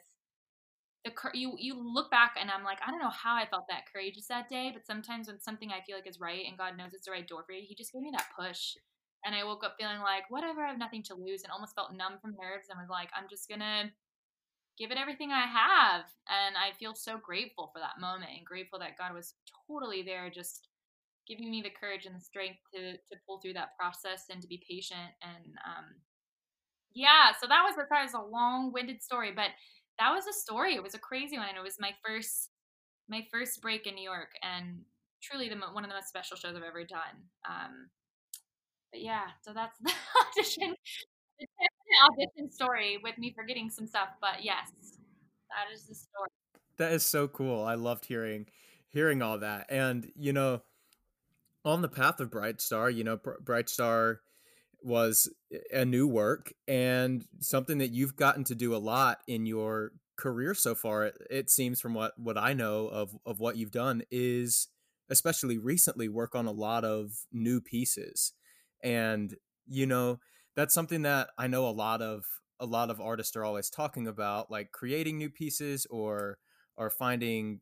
[1.05, 3.85] the you you look back and I'm like I don't know how I felt that
[3.93, 6.93] courageous that day, but sometimes when something I feel like is right and God knows
[6.93, 8.75] it's the right door for you, He just gave me that push,
[9.25, 11.95] and I woke up feeling like whatever, I have nothing to lose, and almost felt
[11.95, 13.93] numb from nerves, and was like I'm just gonna
[14.77, 18.81] give it everything I have, and I feel so grateful for that moment and grateful
[18.81, 19.35] that God was
[19.69, 20.68] totally there, just
[21.29, 24.49] giving me the courage and the strength to to pull through that process and to
[24.49, 25.85] be patient and um
[26.95, 29.51] yeah so that was that was a long-winded story but
[29.99, 30.75] that was a story.
[30.75, 31.49] It was a crazy one.
[31.49, 32.51] And it was my first
[33.09, 34.81] my first break in New York, and
[35.23, 37.17] truly the one of the most special shows I've ever done.
[37.49, 37.89] Um,
[38.93, 40.75] but yeah, so that's the audition
[41.39, 41.47] the
[42.25, 44.09] audition story with me forgetting some stuff.
[44.21, 44.71] But yes,
[45.51, 46.29] that is the story.
[46.77, 47.65] That is so cool.
[47.65, 48.47] I loved hearing
[48.89, 50.63] hearing all that, and you know,
[51.69, 54.21] on the path of Bright Star, you know, Bright Star
[54.83, 55.31] was
[55.73, 60.55] a new work and something that you've gotten to do a lot in your career
[60.55, 64.03] so far it, it, seems from what what I know of of what you've done
[64.11, 64.69] is
[65.11, 68.33] especially recently work on a lot of new pieces.
[68.83, 69.35] And
[69.67, 70.21] you know
[70.57, 72.25] that's something that I know a lot of
[72.61, 76.39] a lot of artists are always talking about like creating new pieces or
[76.77, 77.61] or finding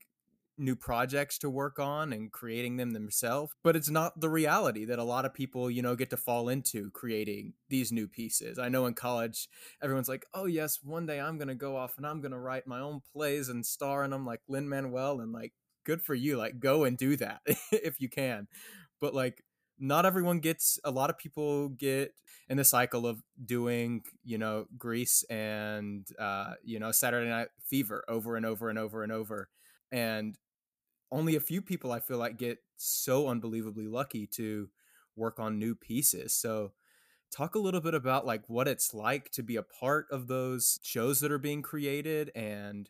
[0.58, 4.98] new projects to work on and creating them themselves but it's not the reality that
[4.98, 8.58] a lot of people you know get to fall into creating these new pieces.
[8.58, 9.48] I know in college
[9.82, 12.38] everyone's like oh yes one day i'm going to go off and i'm going to
[12.38, 15.52] write my own plays and star in them like lin manuel and like
[15.86, 17.40] good for you like go and do that
[17.72, 18.48] if you can.
[19.00, 19.42] But like
[19.78, 22.12] not everyone gets a lot of people get
[22.48, 28.02] in the cycle of doing you know grease and uh you know saturday night fever
[28.08, 29.50] over and over and over and over
[29.92, 30.38] and
[31.10, 34.68] only a few people I feel like get so unbelievably lucky to
[35.14, 36.34] work on new pieces.
[36.34, 36.72] So
[37.34, 40.78] talk a little bit about like what it's like to be a part of those
[40.82, 42.88] shows that are being created and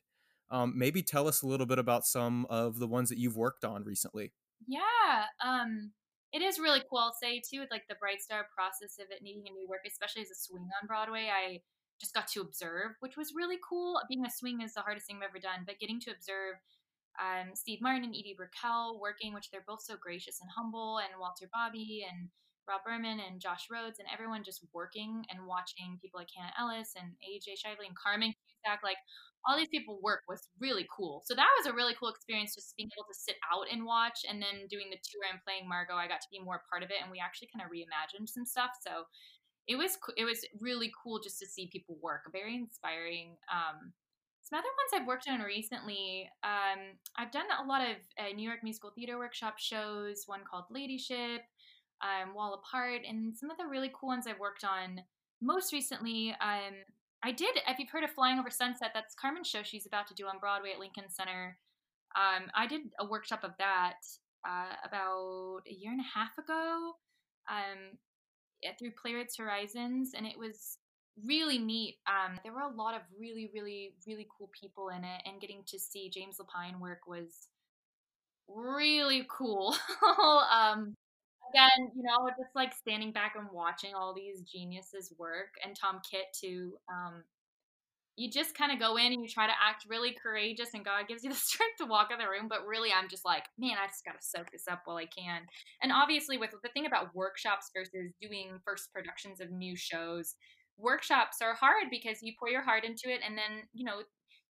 [0.51, 3.65] um, maybe tell us a little bit about some of the ones that you've worked
[3.65, 4.33] on recently.
[4.67, 5.25] Yeah.
[5.45, 5.93] Um,
[6.33, 6.99] it is really cool.
[6.99, 9.81] I'll say too, with like the Bright Star process of it needing a new work,
[9.87, 11.61] especially as a swing on Broadway, I
[12.01, 14.01] just got to observe, which was really cool.
[14.09, 16.57] Being a swing is the hardest thing I've ever done, but getting to observe
[17.21, 21.19] um, Steve Martin and Edie Brickell working, which they're both so gracious and humble, and
[21.19, 22.29] Walter Bobbie and
[22.69, 26.99] Rob Berman and Josh Rhodes and everyone just working and watching people like Hannah Elless
[26.99, 28.99] and AJ Shively and Carmen Cusack, like
[29.47, 31.23] all these people work was really cool.
[31.25, 34.27] So that was a really cool experience just being able to sit out and watch
[34.29, 36.91] and then doing the tour and playing Margot, I got to be more part of
[36.91, 38.75] it and we actually kind of reimagined some stuff.
[38.83, 39.07] So
[39.67, 43.39] it was it was really cool just to see people work, very inspiring.
[43.51, 43.93] Um,
[44.47, 46.79] some other ones I've worked on recently, um,
[47.17, 51.43] I've done a lot of uh, New York Musical Theater Workshop shows, one called Ladyship,
[52.01, 55.01] um, Wall Apart, and some of the really cool ones I've worked on
[55.43, 56.31] most recently.
[56.41, 56.75] Um,
[57.25, 60.15] I did, if you've heard of Flying Over Sunset, that's Carmen's show she's about to
[60.15, 61.59] do on Broadway at Lincoln Center.
[62.15, 63.99] Um, I did a workshop of that
[64.49, 66.93] uh, about a year and a half ago
[67.51, 67.99] um,
[68.79, 70.79] through Playwrights Horizons, and it was
[71.25, 71.97] really neat.
[72.07, 75.63] Um, there were a lot of really, really, really cool people in it, and getting
[75.67, 77.49] to see James Lapine work was
[78.49, 79.75] really cool.
[80.53, 80.95] um,
[81.51, 86.01] again, you know, just like standing back and watching all these geniuses work, and Tom
[86.09, 86.75] Kitt too.
[86.89, 87.25] Um,
[88.19, 91.07] you just kind of go in and you try to act really courageous, and God
[91.07, 92.49] gives you the strength to walk in the room.
[92.49, 95.07] But really, I'm just like, man, I just got to soak this up while I
[95.07, 95.43] can.
[95.83, 100.35] And obviously, with the thing about workshops versus doing first productions of new shows,
[100.79, 104.03] workshops are hard because you pour your heart into it, and then you know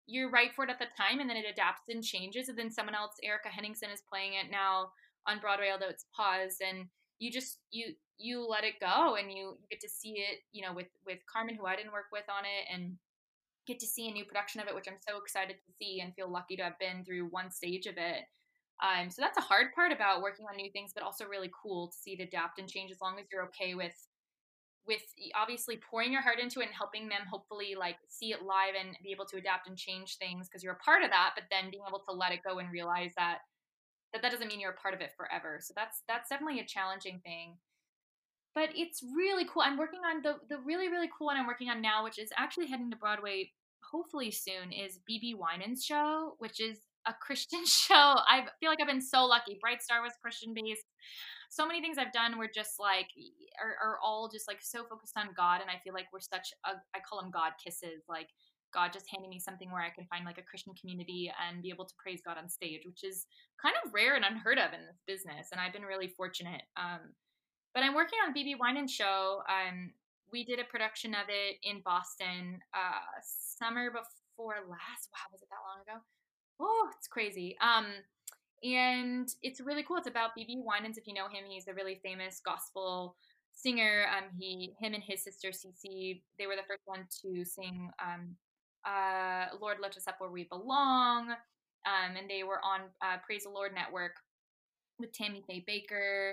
[0.07, 2.71] you're right for it at the time, and then it adapts and changes, and then
[2.71, 4.91] someone else, Erika Henningsen, is playing it now
[5.27, 6.87] on Broadway, although it's paused, and
[7.19, 10.73] you just you you let it go, and you, get to see it, you know,
[10.73, 12.97] with with Carmen, who I didn't work with on it, and
[13.67, 16.15] get to see a new production of it, which I'm so excited to see and
[16.15, 18.25] feel lucky to have been through one stage of it.
[18.83, 21.89] Um, so that's a hard part about working on new things, but also really cool
[21.89, 23.95] to see it adapt and change as long as you're okay with
[24.87, 25.03] with
[25.35, 28.97] obviously pouring your heart into it and helping them hopefully like see it live and
[29.03, 31.71] be able to adapt and change things because you're a part of that, but then
[31.71, 33.39] being able to let it go and realize that
[34.13, 35.59] that that doesn't mean you're a part of it forever.
[35.61, 37.57] So that's that's definitely a challenging thing
[38.57, 39.63] but it's really cool.
[39.63, 42.31] I'm working on the the really really cool one I'm working on now, which is
[42.37, 43.53] actually heading to Broadway
[43.93, 44.73] hopefully soon.
[44.73, 47.95] Is BeBe Winans show, which is a Christian show.
[47.95, 49.59] I feel like I've been so lucky.
[49.61, 50.87] Bright Star was Christian based.
[51.57, 53.09] So many things I've done were just like
[53.57, 56.53] are, are all just like so focused on God, and I feel like we're such
[56.67, 58.29] a I call them God kisses, like
[58.75, 61.71] God just handing me something where I can find like a Christian community and be
[61.71, 63.25] able to praise God on stage, which is
[63.57, 65.49] kind of rare and unheard of in this business.
[65.51, 66.61] And I've been really fortunate.
[66.77, 67.17] Um,
[67.73, 69.41] but I'm working on BeBe Winans show.
[69.49, 69.93] Um,
[70.31, 75.09] we did a production of it in Boston uh, summer before last.
[75.09, 76.05] Wow, was it that long ago?
[76.61, 77.57] Oh, it's crazy.
[77.61, 77.87] Um,
[78.75, 79.97] and it's really cool.
[79.99, 80.99] It's about BeBe Winans.
[80.99, 83.17] If you know him, he's a really famous gospel
[83.53, 84.07] singer.
[84.17, 88.37] Um, he, him, and his sister Cece, they were the first one to sing um,
[88.87, 93.45] uh, "Lord, Lift Us Up Where We Belong," um, and they were on uh, Praise
[93.45, 94.13] the Lord Network
[94.99, 96.33] with Tammy Faye Bakker.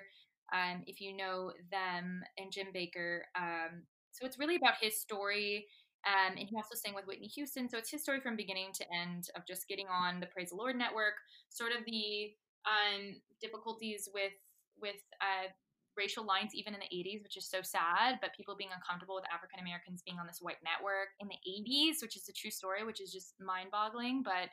[0.53, 5.65] um, if you know them, and Jim Bakker, Um, so it's really about his story.
[6.05, 7.69] Um, and he also sang with Whitney Houston.
[7.69, 10.55] So it's his story from beginning to end of just getting on the Praise the
[10.55, 11.15] Lord network,
[11.49, 12.33] sort of the
[12.67, 14.33] um, difficulties with
[14.81, 15.47] with uh,
[15.95, 19.29] racial lines even in the 80s, which is so sad, but people being uncomfortable with
[19.31, 22.83] African Americans being on this white network in the 80s, which is a true story,
[22.83, 24.49] which is just mind boggling, but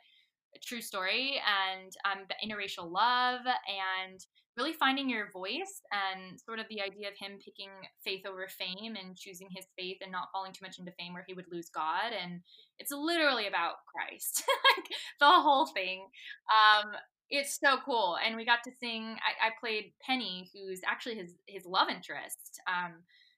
[0.55, 4.19] a true story, and um, the interracial love and
[4.57, 7.69] really finding your voice and sort of the idea of him picking
[8.03, 11.25] faith over fame and choosing his faith and not falling too much into fame where
[11.25, 12.11] he would lose God.
[12.11, 12.41] And
[12.77, 14.43] it's literally about Christ,
[14.77, 14.87] like
[15.19, 16.05] the whole thing.
[16.51, 16.91] Um,
[17.29, 18.17] it's so cool.
[18.25, 22.59] And we got to sing, I, I, played Penny, who's actually his, his love interest,
[22.67, 22.95] um,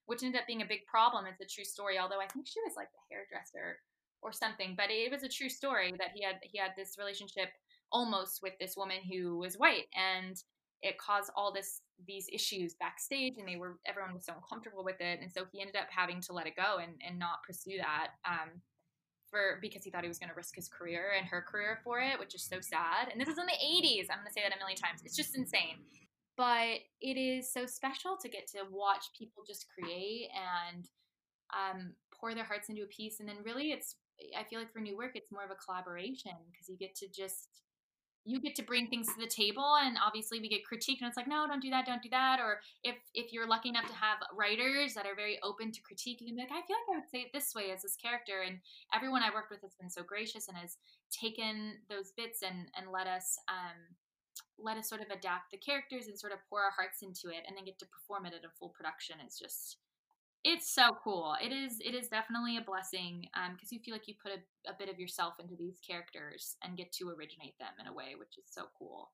[0.08, 1.26] which ended up being a big problem.
[1.28, 3.78] It's a true story, although I think she was like the hairdresser
[4.23, 7.49] or something, but it was a true story that he had, he had this relationship
[7.91, 10.41] almost with this woman who was white and
[10.84, 15.00] it caused all this these issues backstage and they were everyone was so uncomfortable with
[15.00, 17.78] it and so he ended up having to let it go and, and not pursue
[17.78, 18.50] that um,
[19.32, 22.00] for because he thought he was going to risk his career and her career for
[22.00, 24.41] it which is so sad and this is in the 80s i'm going to say
[24.43, 25.80] that a million times it's just insane.
[26.36, 30.89] But it is so special to get to watch people just create and
[31.54, 33.96] um, pour their hearts into a piece and then really it's
[34.38, 37.08] i feel like for new work it's more of a collaboration because you get to
[37.08, 37.62] just
[38.25, 41.17] you get to bring things to the table and obviously we get critiqued and it's
[41.17, 43.93] like no don't do that don't do that or if if you're lucky enough to
[43.93, 46.95] have writers that are very open to critique you can be like i feel like
[46.95, 48.59] i would say it this way as this character and
[48.93, 50.77] everyone i worked with has been so gracious and has
[51.12, 53.77] taken those bits and and let us um
[54.57, 57.43] let us sort of adapt the characters and sort of pour our hearts into it
[57.47, 59.77] and then get to perform it at a full production it's just
[60.43, 61.36] it's so cool.
[61.41, 61.79] It is.
[61.79, 64.89] It is definitely a blessing because um, you feel like you put a, a, bit
[64.89, 68.45] of yourself into these characters and get to originate them in a way, which is
[68.49, 69.12] so cool.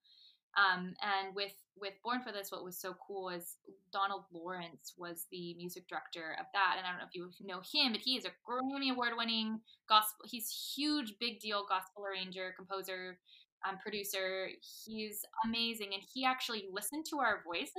[0.58, 3.58] Um, and with with Born for This, what was so cool is
[3.94, 6.76] Donald Lawrence was the music director of that.
[6.78, 9.60] And I don't know if you know him, but he is a Grammy award winning
[9.88, 10.26] gospel.
[10.26, 13.20] He's huge, big deal gospel arranger, composer,
[13.68, 14.50] um, producer.
[14.86, 17.74] He's amazing, and he actually listened to our voices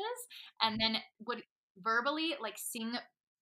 [0.62, 1.42] and then would
[1.82, 2.92] verbally like sing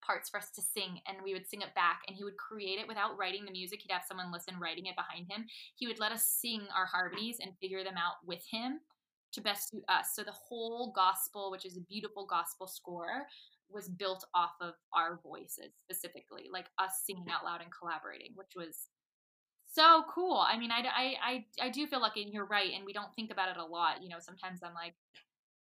[0.01, 2.79] parts for us to sing and we would sing it back and he would create
[2.79, 3.81] it without writing the music.
[3.83, 5.47] He'd have someone listen writing it behind him.
[5.75, 8.81] He would let us sing our harmonies and figure them out with him
[9.33, 10.15] to best suit us.
[10.15, 13.27] So the whole gospel which is a beautiful gospel score
[13.71, 18.53] was built off of our voices specifically like us singing out loud and collaborating which
[18.57, 18.89] was
[19.71, 20.39] so cool.
[20.49, 23.15] I mean I, I i i do feel lucky and you're right and we don't
[23.15, 24.03] think about it a lot.
[24.03, 24.95] You know sometimes i'm like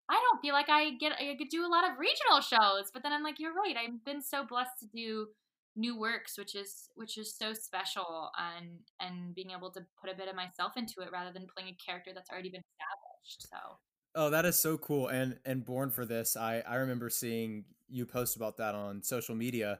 [0.10, 3.04] I don't feel like I get I could do a lot of regional shows, but
[3.04, 3.76] then I'm like, you're right.
[3.76, 5.28] I've been so blessed to do
[5.76, 8.70] new works which is which is so special and
[9.02, 11.84] and being able to put a bit of myself into it rather than playing a
[11.84, 13.78] character that's already been established so
[14.16, 18.06] oh that is so cool and and born for this i i remember seeing you
[18.06, 19.80] post about that on social media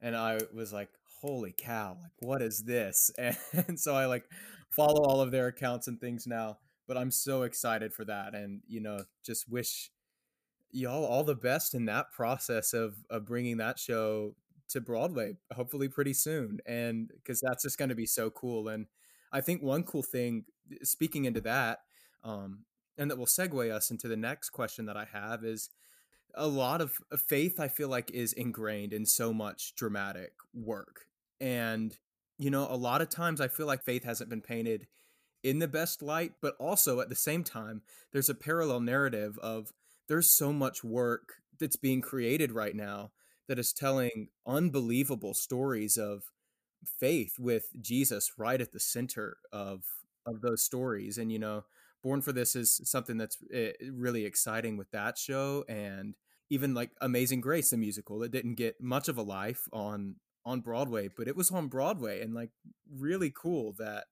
[0.00, 0.88] and i was like
[1.20, 3.36] holy cow like what is this and,
[3.68, 4.24] and so i like
[4.70, 8.60] follow all of their accounts and things now but i'm so excited for that and
[8.66, 9.90] you know just wish
[10.70, 14.34] y'all all the best in that process of of bringing that show
[14.68, 16.58] to Broadway, hopefully pretty soon.
[16.66, 18.68] And because that's just going to be so cool.
[18.68, 18.86] And
[19.32, 20.44] I think one cool thing,
[20.82, 21.80] speaking into that,
[22.24, 22.64] um,
[22.98, 25.68] and that will segue us into the next question that I have is
[26.34, 31.02] a lot of faith, I feel like, is ingrained in so much dramatic work.
[31.40, 31.96] And,
[32.38, 34.86] you know, a lot of times I feel like faith hasn't been painted
[35.46, 37.80] in the best light, but also at the same time,
[38.12, 39.72] there's a parallel narrative of
[40.08, 43.12] there's so much work that's being created right now
[43.48, 46.24] that is telling unbelievable stories of
[46.84, 49.84] faith with Jesus right at the center of
[50.26, 51.16] of those stories.
[51.16, 51.64] And you know
[52.02, 56.16] born for this is something that's eh, really exciting with that show and
[56.50, 60.60] even like amazing grace the musical that didn't get much of a life on on
[60.60, 62.50] broadway but it was on broadway and like
[62.96, 64.04] really cool that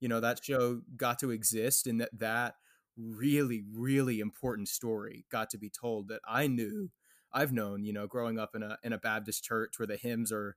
[0.00, 2.54] you know that show got to exist and that that
[2.96, 6.90] really really important story got to be told that i knew
[7.36, 10.32] I've known, you know, growing up in a in a Baptist church where the hymns
[10.32, 10.56] are,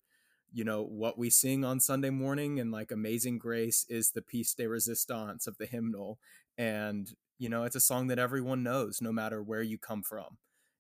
[0.52, 4.54] you know, what we sing on Sunday morning and like Amazing Grace is the piece
[4.54, 6.20] de resistance of the hymnal.
[6.58, 10.38] And, you know, it's a song that everyone knows no matter where you come from.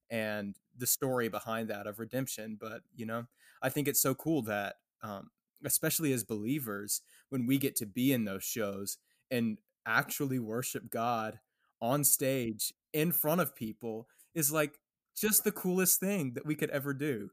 [0.09, 2.57] And the story behind that of redemption.
[2.59, 3.25] But, you know,
[3.61, 5.29] I think it's so cool that um,
[5.65, 8.97] especially as believers, when we get to be in those shows
[9.31, 11.39] and actually worship God
[11.81, 14.79] on stage in front of people is like
[15.17, 17.29] just the coolest thing that we could ever do.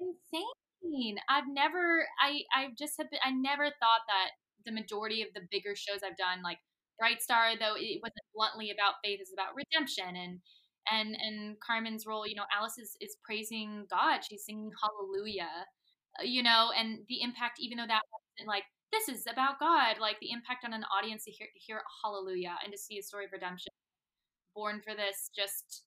[0.00, 1.16] Insane.
[1.28, 4.30] I've never I I just have been, I never thought that
[4.64, 6.58] the majority of the bigger shows I've done like
[6.98, 10.40] Bright Star though it wasn't bluntly about faith it's about redemption and
[10.90, 14.20] and and Carmen's role, you know, Alice is is praising God.
[14.28, 15.66] She's singing hallelujah.
[16.22, 20.18] You know, and the impact even though that wasn't like this is about God, like
[20.20, 23.32] the impact on an audience to hear, hear hallelujah and to see a story of
[23.32, 23.70] redemption
[24.54, 25.84] born for this just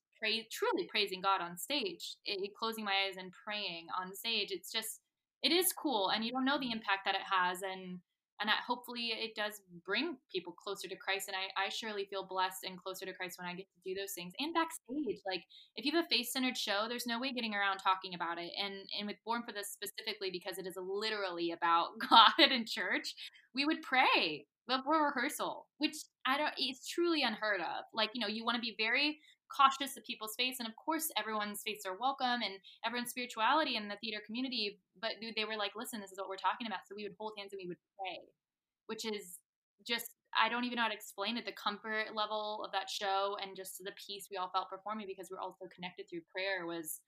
[0.52, 4.50] truly praising God on stage, it, closing my eyes and praying on stage.
[4.52, 5.02] It's just,
[5.41, 8.00] it is cool, and you don't know the impact that it has, and
[8.42, 11.28] and I, hopefully it does bring people closer to Christ.
[11.28, 14.00] And I, I surely feel blessed and closer to Christ when I get to do
[14.00, 14.34] those things.
[14.40, 15.44] And backstage, like
[15.76, 18.52] if you have a faith centered show, there's no way getting around talking about it.
[18.62, 23.14] And and with Born for this specifically because it is literally about God and church,
[23.54, 26.54] we would pray before rehearsal, which I don't.
[26.58, 27.86] It's truly unheard of.
[27.94, 29.20] Like you know, you want to be very
[29.56, 33.88] cautious of people's faiths and of course everyone's faiths are welcome and everyone's spirituality in
[33.88, 36.80] the theater community but they were like listen this is what we're talking about.
[36.88, 38.24] So we would hold hands and we would pray
[38.88, 39.40] which is
[39.88, 43.38] just i don't even know how to explain it the comfort level of that show
[43.42, 46.66] and just the peace we all felt performing because we're all so connected through prayer
[46.66, 47.02] was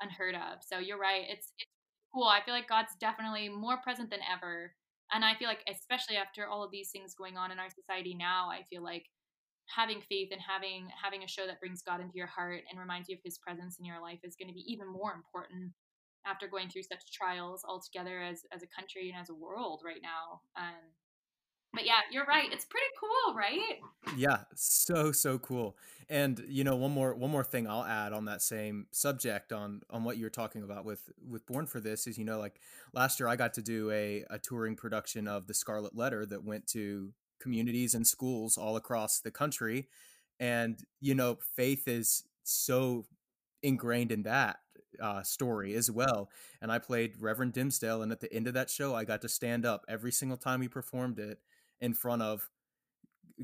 [0.00, 0.62] unheard of.
[0.62, 1.70] So you're right it's, it's
[2.14, 4.72] cool i feel like god's definitely more present than ever
[5.12, 8.14] and i feel like especially after all of these things going on in our society
[8.14, 9.04] now i feel like
[9.74, 13.08] having faith and having having a show that brings God into your heart and reminds
[13.08, 15.72] you of his presence in your life is going to be even more important
[16.26, 20.02] after going through such trials altogether as as a country and as a world right
[20.02, 20.40] now.
[20.56, 20.92] Um
[21.72, 22.52] but yeah, you're right.
[22.52, 23.78] It's pretty cool, right?
[24.16, 25.76] Yeah, so so cool.
[26.08, 29.82] And you know, one more one more thing I'll add on that same subject on
[29.88, 32.60] on what you're talking about with with Born for this is you know like
[32.92, 36.42] last year I got to do a a touring production of The Scarlet Letter that
[36.42, 39.88] went to communities and schools all across the country
[40.38, 43.04] and you know faith is so
[43.62, 44.56] ingrained in that
[45.00, 46.28] uh, story as well
[46.60, 49.28] and i played reverend Dimmesdale and at the end of that show i got to
[49.28, 51.38] stand up every single time he performed it
[51.80, 52.48] in front of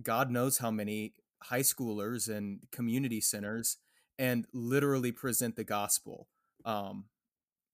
[0.02, 3.76] god knows how many high schoolers and community centers
[4.18, 6.28] and literally present the gospel
[6.64, 7.04] um,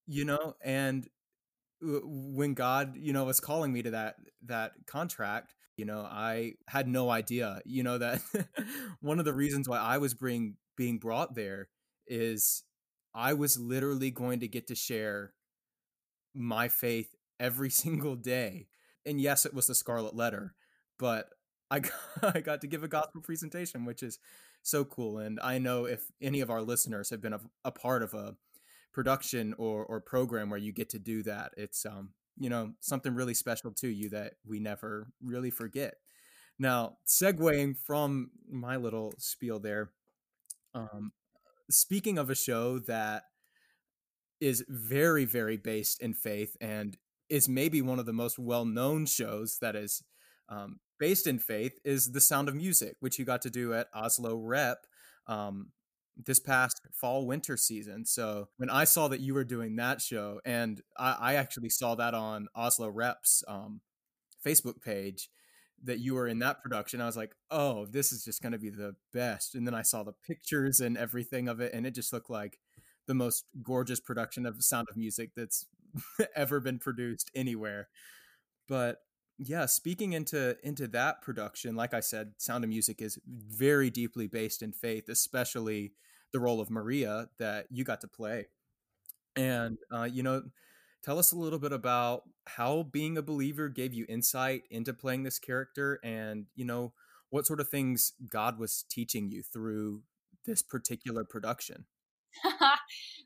[0.07, 1.09] you know and
[1.81, 6.87] when god you know was calling me to that that contract you know i had
[6.87, 8.21] no idea you know that
[9.01, 11.69] one of the reasons why i was being being brought there
[12.07, 12.63] is
[13.17, 15.33] i was literally going to get to share
[16.37, 18.69] my faith every single day.
[19.05, 20.55] And yes it was the scarlet letter
[21.01, 21.31] but
[21.69, 21.93] i got,
[22.37, 24.21] i got to give a gospel presentation which is
[24.63, 28.05] so cool and i know if any of our listeners have been a, a part
[28.05, 28.37] of a
[28.93, 33.15] production or or program where you get to do that it's um you know, something
[33.15, 35.95] really special to you that we never really forget.
[36.59, 39.91] Now, segueing from my little spiel there,
[40.75, 41.13] um,
[41.71, 43.25] speaking of a show that
[44.41, 46.97] is very, very based in faith and
[47.29, 50.03] is maybe one of the most well known shows that is
[50.49, 53.93] um, based in faith is The Sound of Music, which you got to do at
[53.93, 54.87] Asolo Rep
[55.27, 55.69] um,
[56.17, 58.05] this past fall winter season.
[58.05, 61.95] So when I saw that you were doing that show, and I, I actually saw
[61.95, 63.81] that on Asolo Reps um,
[64.45, 65.31] Facebook page
[65.85, 68.59] that you were in that production, I was like, oh, this is just going to
[68.59, 69.55] be the best.
[69.55, 72.59] And then I saw the pictures and everything of it, and it just looked like
[73.07, 75.67] the most gorgeous production of Sound of Music that's
[76.37, 77.89] ever been produced anywhere.
[78.69, 78.99] But
[79.45, 84.27] yeah, speaking into into that production, like I said, Sound of Music is very deeply
[84.27, 85.93] based in faith, especially
[86.33, 88.47] the role of Maria that you got to play.
[89.37, 90.43] And uh, you know,
[91.03, 95.25] tell us a little bit about how being a believer gave you insight into playing
[95.25, 96.93] this character, and you know
[97.31, 100.03] what sort of things God was teaching you through
[100.47, 101.87] this particular production.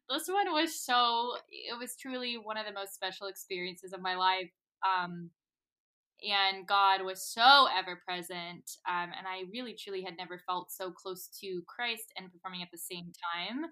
[0.09, 4.17] this one was so it was truly one of the most special experiences of my
[4.17, 4.51] life
[4.85, 5.31] um
[6.23, 8.65] and God was so ever present.
[8.89, 12.69] Um, and I really, truly had never felt so close to Christ and performing at
[12.73, 13.65] the same time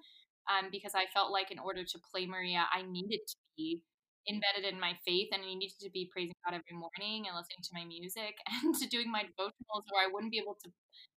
[0.49, 3.83] um, because I felt like in order to play Maria, I needed to be
[4.29, 7.61] embedded in my faith and I needed to be praising God every morning and listening
[7.65, 10.71] to my music and to doing my devotionals or I wouldn't be able to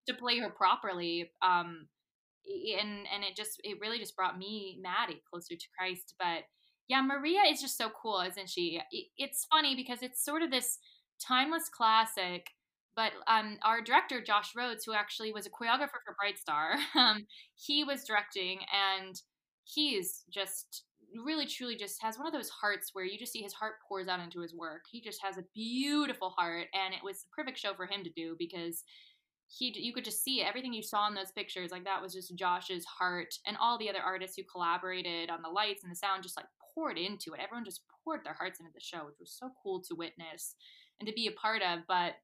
[0.09, 1.31] to play her properly.
[1.43, 1.89] Um,
[2.47, 6.15] and and it just it really just brought me Maddie closer to Christ.
[6.19, 6.47] But
[6.89, 8.81] yeah, Maria is just so cool, isn't she?
[9.17, 10.79] It's funny because it's sort of this
[11.21, 12.49] timeless classic.
[12.95, 17.27] But um, our director Josh Rhodes, who actually was a choreographer for Bright Star, um,
[17.55, 19.21] he was directing, and
[19.65, 20.85] he's just
[21.25, 24.09] really truly just has one of those hearts where you just see his heart pours
[24.09, 24.83] out into his work.
[24.91, 28.11] He just has a beautiful heart, and it was the perfect show for him to
[28.11, 28.83] do because
[29.49, 32.35] he you could just see everything you saw in those pictures like that was just
[32.35, 36.23] Josh's heart and all the other artists who collaborated on the lights and the sound
[36.23, 37.41] just like poured into it.
[37.41, 40.57] Everyone just poured their hearts into the show, which was so cool to witness
[41.01, 41.81] and to be a part of.
[41.89, 42.15] But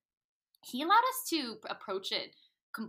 [0.64, 2.34] he allowed us to approach it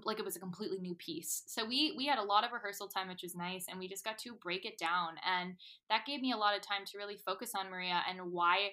[0.05, 1.43] like it was a completely new piece.
[1.47, 4.05] So we we had a lot of rehearsal time, which was nice, and we just
[4.05, 5.55] got to break it down, and
[5.89, 8.71] that gave me a lot of time to really focus on Maria and why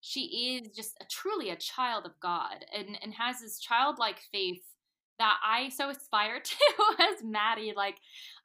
[0.00, 4.62] she is just a, truly a child of God and and has this childlike faith
[5.18, 6.56] that I so aspire to
[7.00, 7.72] as Maddie.
[7.76, 7.96] Like,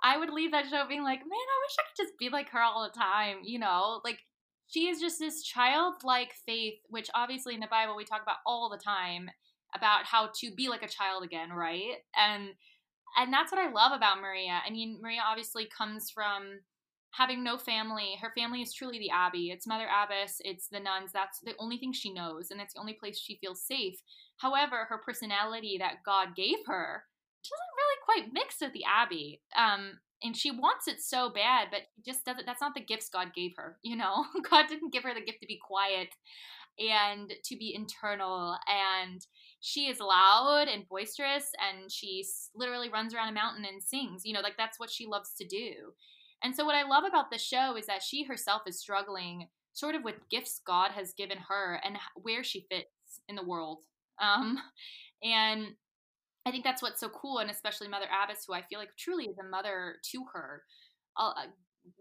[0.01, 2.49] I would leave that show being like, man, I wish I could just be like
[2.49, 4.01] her all the time, you know?
[4.03, 4.19] Like,
[4.71, 8.69] she is just this childlike faith, which obviously in the Bible we talk about all
[8.69, 9.29] the time
[9.75, 11.95] about how to be like a child again, right?
[12.17, 12.49] And
[13.17, 14.61] and that's what I love about Maria.
[14.65, 16.61] I mean, Maria obviously comes from
[17.11, 18.15] having no family.
[18.21, 19.51] Her family is truly the Abbey.
[19.51, 21.11] It's Mother Abbess, it's the nuns.
[21.13, 23.95] That's the only thing she knows, and it's the only place she feels safe.
[24.37, 27.03] However, her personality that God gave her
[27.43, 29.41] doesn't really quite mix with the Abbey.
[29.57, 32.45] Um, and she wants it so bad, but just doesn't.
[32.45, 33.77] That's not the gifts God gave her.
[33.83, 36.09] You know, God didn't give her the gift to be quiet
[36.79, 38.57] and to be internal.
[38.67, 39.25] And
[39.59, 42.23] she is loud and boisterous, and she
[42.55, 44.23] literally runs around a mountain and sings.
[44.25, 45.93] You know, like that's what she loves to do.
[46.43, 49.95] And so, what I love about the show is that she herself is struggling sort
[49.95, 53.79] of with gifts God has given her and where she fits in the world.
[54.21, 54.57] Um,
[55.23, 55.75] and
[56.45, 59.25] I think that's what's so cool, and especially Mother Abbess, who I feel like truly
[59.25, 60.63] is a mother to her,
[61.17, 61.33] uh,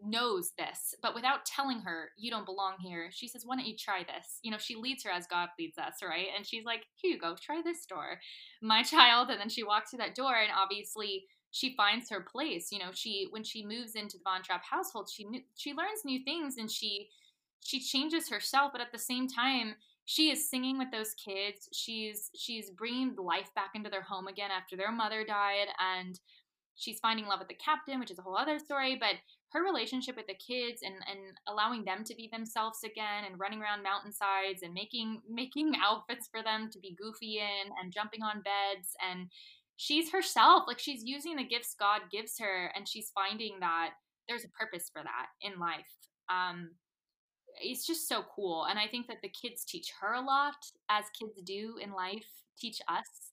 [0.03, 3.76] knows this, but without telling her, you don't belong here, she says, Why don't you
[3.76, 4.38] try this?
[4.43, 6.28] You know, she leads her as God leads us, right?
[6.36, 8.20] And she's like, Here you go, try this door,
[8.62, 9.30] my child.
[9.30, 12.70] And then she walks through that door, and obviously, she finds her place.
[12.70, 15.26] You know, she when she moves into the Von Trapp household, she
[15.57, 17.09] she learns new things and she
[17.62, 19.74] she changes herself, but at the same time,
[20.11, 21.68] she is singing with those kids.
[21.72, 26.18] She's she's bringing life back into their home again after their mother died, and
[26.74, 28.96] she's finding love with the captain, which is a whole other story.
[28.98, 33.38] But her relationship with the kids and and allowing them to be themselves again, and
[33.38, 38.24] running around mountainsides and making making outfits for them to be goofy in, and jumping
[38.24, 39.28] on beds and
[39.76, 40.64] she's herself.
[40.66, 43.90] Like she's using the gifts God gives her and she's finding that
[44.28, 45.94] there's a purpose for that in life.
[46.28, 46.70] Um,
[47.61, 48.64] it's just so cool.
[48.64, 50.56] And I think that the kids teach her a lot,
[50.88, 52.26] as kids do in life,
[52.58, 53.32] teach us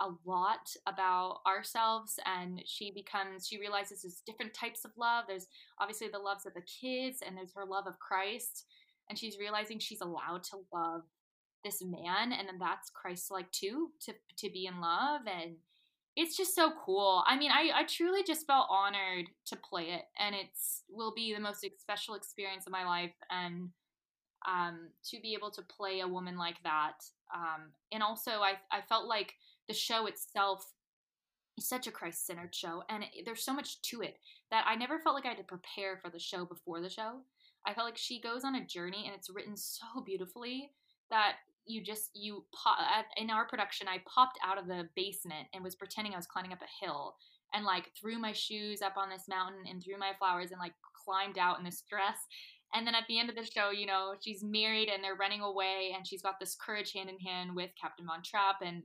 [0.00, 2.18] a lot about ourselves.
[2.24, 5.24] And she becomes, she realizes there's different types of love.
[5.28, 5.46] There's
[5.80, 8.64] obviously the loves of the kids, and there's her love of Christ.
[9.08, 11.02] And she's realizing she's allowed to love
[11.64, 15.22] this man, and then that's Christ like too, to, to be in love.
[15.26, 15.56] And
[16.16, 17.22] it's just so cool.
[17.26, 21.34] I mean, I, I truly just felt honored to play it, and it's will be
[21.34, 23.68] the most special experience of my life, and
[24.48, 27.04] um, to be able to play a woman like that,
[27.34, 29.34] um, and also I I felt like
[29.68, 30.64] the show itself
[31.58, 34.16] is such a Christ centered show, and it, there's so much to it
[34.50, 37.20] that I never felt like I had to prepare for the show before the show.
[37.66, 40.70] I felt like she goes on a journey and it's written so beautifully
[41.10, 41.34] that
[41.66, 42.78] you just you pop
[43.16, 46.52] in our production I popped out of the basement and was pretending I was climbing
[46.52, 47.16] up a hill
[47.54, 50.74] and like threw my shoes up on this mountain and threw my flowers and like
[51.04, 52.18] climbed out in this dress
[52.74, 55.40] and then at the end of the show, you know, she's married and they're running
[55.40, 58.82] away, and she's got this courage hand in hand with Captain Von Trapp, and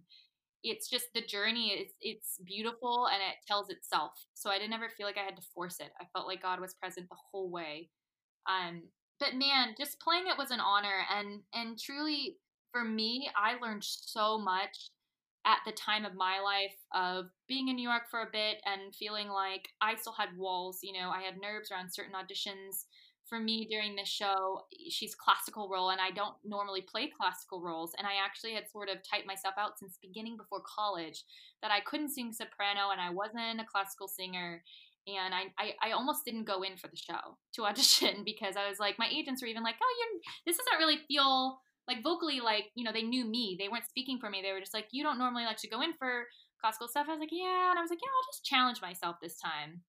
[0.63, 1.71] it's just the journey.
[1.73, 4.11] It's it's beautiful and it tells itself.
[4.33, 5.91] So I didn't ever feel like I had to force it.
[5.99, 7.89] I felt like God was present the whole way.
[8.47, 8.83] Um,
[9.19, 12.37] but man, just playing it was an honor, and and truly
[12.71, 14.91] for me, I learned so much
[15.45, 18.93] at the time of my life of being in New York for a bit and
[18.93, 20.79] feeling like I still had walls.
[20.83, 22.85] You know, I had nerves around certain auditions
[23.31, 27.93] for me during this show, she's classical role, and I don't normally play classical roles.
[27.97, 31.23] And I actually had sort of typed myself out since beginning before college
[31.61, 34.61] that I couldn't sing soprano and I wasn't a classical singer.
[35.07, 38.67] And I, I, I almost didn't go in for the show to audition because I
[38.67, 42.39] was like, my agents were even like, oh, you're, this doesn't really feel like vocally
[42.39, 43.55] like, you know, they knew me.
[43.59, 44.41] They weren't speaking for me.
[44.41, 46.25] They were just like, you don't normally like to go in for
[46.59, 47.07] classical stuff.
[47.09, 47.71] I was like, yeah.
[47.71, 49.81] And I was like, yeah, I'll just challenge myself this time.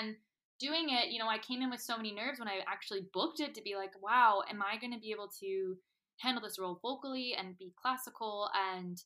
[0.00, 0.16] And
[0.58, 3.40] doing it, you know, I came in with so many nerves when I actually booked
[3.40, 5.76] it to be like, wow, am I going to be able to
[6.18, 8.98] handle this role vocally and be classical and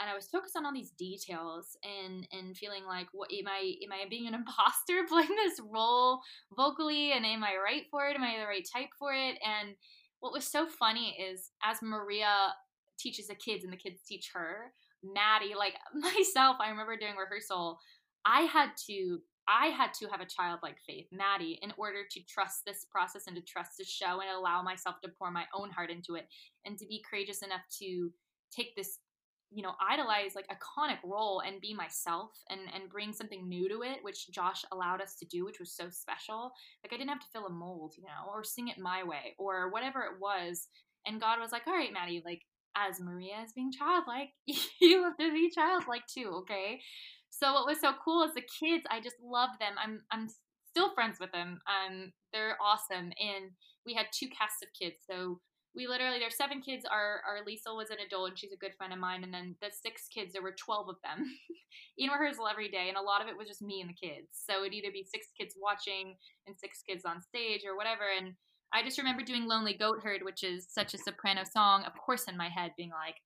[0.00, 3.74] and I was focused on all these details and and feeling like what am I
[3.84, 6.20] am I being an imposter playing this role
[6.56, 9.74] vocally and am I right for it am I the right type for it and
[10.20, 12.54] what was so funny is as Maria
[12.98, 17.78] teaches the kids and the kids teach her Maddie like myself I remember doing rehearsal
[18.24, 22.64] I had to I had to have a childlike faith, Maddie, in order to trust
[22.64, 25.90] this process and to trust the show and allow myself to pour my own heart
[25.90, 26.28] into it
[26.64, 28.12] and to be courageous enough to
[28.54, 28.98] take this,
[29.52, 33.82] you know, idolize like iconic role and be myself and and bring something new to
[33.82, 36.52] it, which Josh allowed us to do, which was so special.
[36.84, 39.34] Like I didn't have to fill a mold, you know, or sing it my way
[39.38, 40.68] or whatever it was.
[41.06, 42.42] And God was like, "All right, Maddie, like
[42.76, 44.30] as Maria is being childlike,
[44.80, 46.80] you have to be childlike too, okay?"
[47.30, 48.84] So what was so cool is the kids.
[48.90, 49.74] I just love them.
[49.82, 50.28] I'm I'm
[50.68, 51.60] still friends with them.
[51.66, 53.50] Um, they're awesome, and
[53.84, 54.96] we had two casts of kids.
[55.10, 55.40] So
[55.74, 56.84] we literally there's seven kids.
[56.84, 59.22] Our our Liesl was an adult, and she's a good friend of mine.
[59.22, 61.24] And then the six kids, there were twelve of them
[61.98, 64.28] in rehearsal every day, and a lot of it was just me and the kids.
[64.32, 66.16] So it'd either be six kids watching
[66.46, 68.04] and six kids on stage or whatever.
[68.16, 68.34] And
[68.72, 72.36] I just remember doing Lonely Goatherd, which is such a soprano song, of course, in
[72.36, 73.16] my head, being like,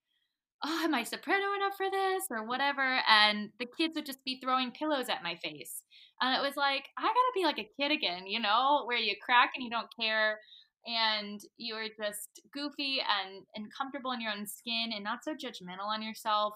[0.64, 3.00] oh, am I soprano enough for this or whatever?
[3.08, 5.82] And the kids would just be throwing pillows at my face.
[6.20, 9.14] And it was like, I gotta be like a kid again, you know, where you
[9.22, 10.38] crack and you don't care
[10.86, 15.86] and you're just goofy and, and comfortable in your own skin and not so judgmental
[15.86, 16.54] on yourself.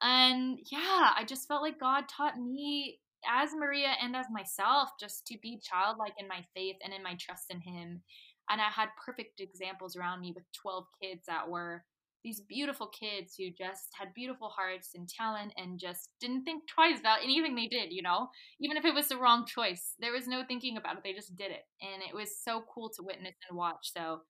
[0.00, 2.98] And yeah, I just felt like God taught me
[3.28, 7.16] as Maria and as myself just to be childlike in my faith and in my
[7.20, 8.02] trust in Him.
[8.50, 11.84] And I had perfect examples around me with 12 kids that were
[12.24, 17.00] these beautiful kids who just had beautiful hearts and talent and just didn't think twice
[17.00, 18.28] about anything they did, you know?
[18.60, 21.02] Even if it was the wrong choice, there was no thinking about it.
[21.04, 21.64] They just did it.
[21.80, 23.92] And it was so cool to witness and watch.
[23.92, 24.20] So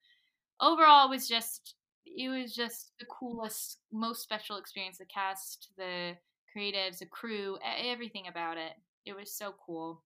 [0.61, 1.75] overall, it was just
[2.07, 4.99] it was just the coolest, most special experience.
[4.99, 6.17] The cast, the
[6.57, 8.73] creatives, the crew, everything about it.
[9.07, 10.03] It was so cool.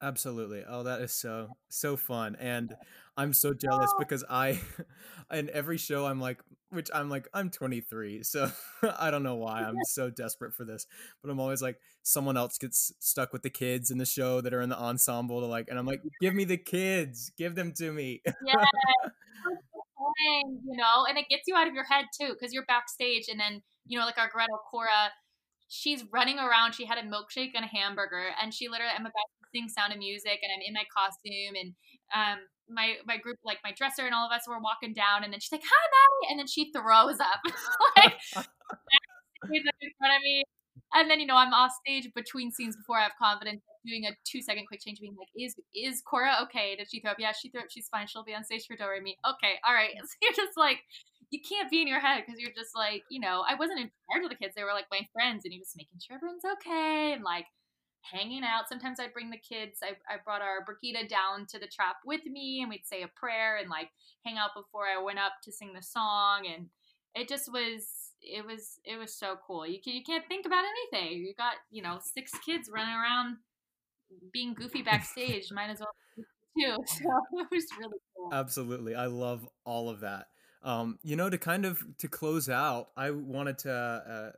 [0.00, 0.64] Absolutely.
[0.68, 2.36] Oh, that is so so fun.
[2.38, 2.74] And
[3.16, 3.98] I'm so jealous oh.
[3.98, 4.60] because I
[5.32, 6.40] in every show I'm like
[6.70, 8.22] which I'm like I'm 23.
[8.22, 8.50] So
[8.98, 10.86] I don't know why I'm so desperate for this.
[11.22, 14.54] But I'm always like someone else gets stuck with the kids in the show that
[14.54, 17.32] are in the ensemble to like and I'm like give me the kids.
[17.36, 18.22] Give them to me.
[18.24, 18.64] Yeah.
[20.20, 23.40] you know, and it gets you out of your head too cuz you're backstage and
[23.40, 25.10] then, you know, like our Gretel Cora
[25.68, 26.74] she's running around.
[26.74, 29.92] She had a milkshake and a hamburger, and she literally, I'm about to sing Sound
[29.92, 31.74] of Music, and I'm in my costume, and
[32.14, 32.38] um,
[32.68, 35.40] my my group, like my dresser, and all of us were walking down, and then
[35.40, 37.40] she's like, "Hi, Maddie," and then she throws up
[37.96, 38.16] like
[39.52, 39.62] in
[39.98, 40.44] front of me.
[40.94, 44.12] And then you know I'm off stage between scenes before I have confidence, doing a
[44.24, 46.76] two second quick change, being like, "Is is Cora okay?
[46.76, 47.18] Did she throw up?
[47.20, 47.66] Yeah, she threw up.
[47.68, 48.06] She's fine.
[48.06, 49.16] She'll be on stage for Mi.
[49.26, 50.78] Okay, all right." So you're just like,
[51.30, 53.90] you can't be in your head because you're just like, you know, I wasn't in
[54.10, 56.44] charge of the kids; they were like my friends, and you just making sure everyone's
[56.44, 57.46] okay and like
[58.02, 58.68] hanging out.
[58.68, 59.80] Sometimes I'd bring the kids.
[59.82, 63.08] I, I brought our Brigitta down to the trap with me and we'd say a
[63.08, 63.90] prayer and like
[64.24, 66.46] hang out before I went up to sing the song.
[66.52, 66.68] And
[67.14, 69.66] it just was, it was, it was so cool.
[69.66, 71.18] You, can, you can't think about anything.
[71.18, 73.36] You got, you know, six kids running around
[74.32, 75.50] being goofy backstage.
[75.52, 75.94] Might as well
[76.58, 76.76] too.
[76.86, 77.04] So
[77.40, 78.30] it was really cool.
[78.32, 78.94] Absolutely.
[78.94, 80.26] I love all of that.
[80.62, 84.30] Um, you know, to kind of to close out, I wanted to uh,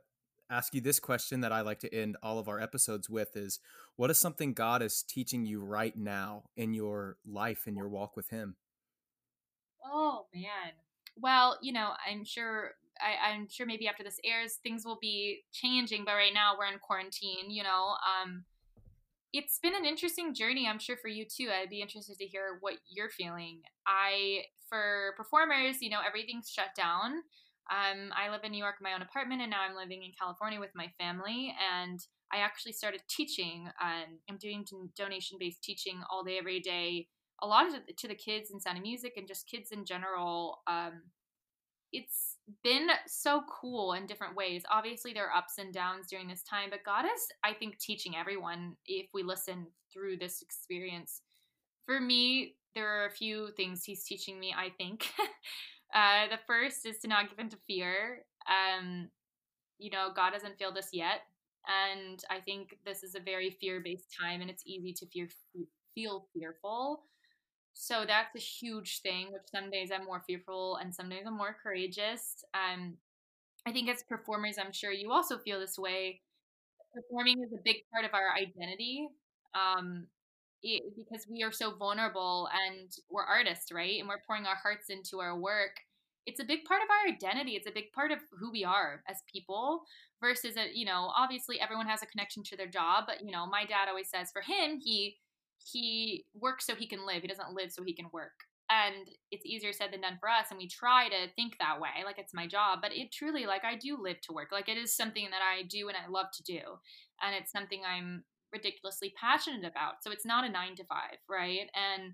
[0.51, 3.59] ask you this question that I like to end all of our episodes with is
[3.95, 8.15] what is something God is teaching you right now in your life in your walk
[8.15, 8.55] with him?
[9.83, 10.73] Oh man.
[11.17, 15.43] Well, you know, I'm sure I, am sure maybe after this airs things will be
[15.51, 17.95] changing, but right now we're in quarantine, you know.
[18.23, 18.43] Um
[19.33, 21.49] it's been an interesting journey, I'm sure for you too.
[21.49, 23.61] I'd be interested to hear what you're feeling.
[23.87, 27.23] I for performers, you know, everything's shut down.
[27.71, 30.11] Um, I live in New York in my own apartment, and now I'm living in
[30.19, 31.55] California with my family.
[31.73, 31.99] And
[32.33, 33.67] I actually started teaching.
[33.81, 34.65] Um, I'm doing
[34.97, 37.07] donation based teaching all day, every day,
[37.41, 40.61] a lot of to the kids in Sound of Music and just kids in general.
[40.67, 41.03] Um,
[41.91, 44.63] it's been so cool in different ways.
[44.71, 48.15] Obviously, there are ups and downs during this time, but God is, I think, teaching
[48.15, 51.21] everyone if we listen through this experience.
[51.85, 55.11] For me, there are a few things He's teaching me, I think.
[55.93, 58.25] uh, the first is to not give in to fear.
[58.47, 59.09] Um,
[59.77, 61.21] you know, God hasn't failed us yet.
[61.67, 65.27] And I think this is a very fear based time, and it's easy to fear,
[65.93, 67.03] feel fearful.
[67.73, 71.37] So that's a huge thing, which some days I'm more fearful and some days I'm
[71.37, 72.43] more courageous.
[72.53, 72.97] Um,
[73.67, 76.21] I think as performers, I'm sure you also feel this way.
[76.93, 79.07] Performing is a big part of our identity
[79.55, 80.07] um,
[80.63, 83.99] it, because we are so vulnerable and we're artists, right?
[83.99, 85.79] And we're pouring our hearts into our work.
[86.25, 87.53] It's a big part of our identity.
[87.55, 89.83] It's a big part of who we are as people
[90.21, 93.05] versus, a, you know, obviously everyone has a connection to their job.
[93.07, 95.17] But, you know, my dad always says for him, he
[95.71, 97.21] he works so he can live.
[97.21, 98.31] He doesn't live so he can work.
[98.69, 100.47] And it's easier said than done for us.
[100.49, 102.79] And we try to think that way, like it's my job.
[102.81, 104.49] But it truly, like, I do live to work.
[104.51, 106.59] Like, it is something that I do and I love to do.
[107.21, 109.95] And it's something I'm ridiculously passionate about.
[110.01, 111.67] So it's not a nine to five, right?
[111.75, 112.13] And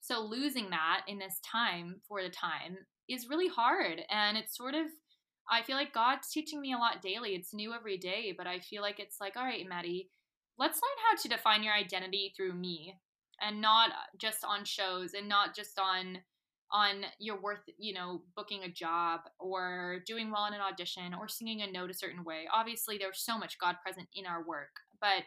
[0.00, 2.78] so losing that in this time for the time
[3.08, 4.02] is really hard.
[4.08, 4.86] And it's sort of,
[5.50, 7.34] I feel like God's teaching me a lot daily.
[7.34, 10.10] It's new every day, but I feel like it's like, all right, Maddie,
[10.58, 12.94] let's learn how to define your identity through me
[13.40, 16.18] and not just on shows and not just on
[16.72, 21.28] on your worth you know booking a job or doing well in an audition or
[21.28, 22.44] singing a note a certain way.
[22.52, 25.24] Obviously there's so much god present in our work but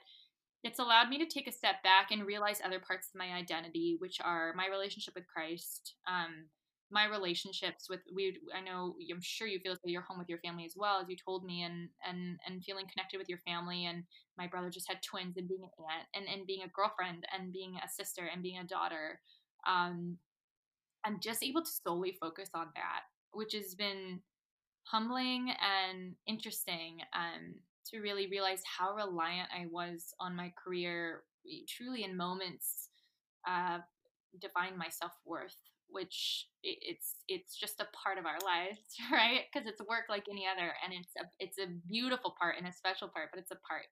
[0.63, 3.95] it's allowed me to take a step back and realize other parts of my identity
[3.99, 6.47] which are my relationship with christ um,
[6.91, 10.39] my relationships with we I know I'm sure you feel though you're home with your
[10.39, 13.85] family as well as you told me and and and feeling connected with your family
[13.85, 14.03] and
[14.37, 17.53] my brother just had twins and being an aunt and and being a girlfriend and
[17.53, 19.19] being a sister and being a daughter
[19.67, 20.17] um
[21.05, 24.19] I'm just able to solely focus on that which has been
[24.83, 27.55] humbling and interesting um
[27.91, 31.21] to really realize how reliant I was on my career
[31.67, 32.89] truly in moments
[33.47, 33.79] uh
[34.41, 35.55] define my self-worth
[35.91, 38.79] which it's it's just a part of our lives
[39.11, 39.41] right?
[39.51, 42.73] Because it's work like any other and it's a it's a beautiful part and a
[42.73, 43.85] special part but it's a part.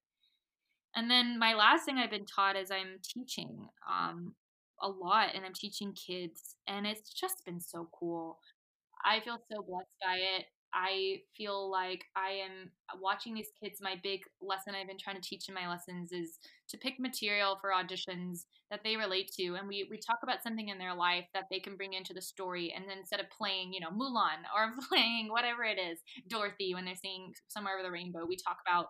[0.95, 4.33] And then my last thing i've been taught is i'm teaching um,
[4.81, 8.39] a lot and i'm teaching kids and it's just been so cool.
[9.05, 10.45] I feel so blessed by it
[10.77, 12.69] I feel like I am
[13.01, 13.79] watching these kids.
[13.81, 16.37] My big lesson I've been trying to teach in my lessons is
[16.69, 19.55] to pick material for auditions that they relate to.
[19.55, 22.21] And we, we talk about something in their life that they can bring into the
[22.21, 22.71] story.
[22.75, 25.97] And then instead of playing, you know, Mulan or playing whatever it is,
[26.27, 28.89] Dorothy, when they're singing Somewhere Over the Rainbow, we talk about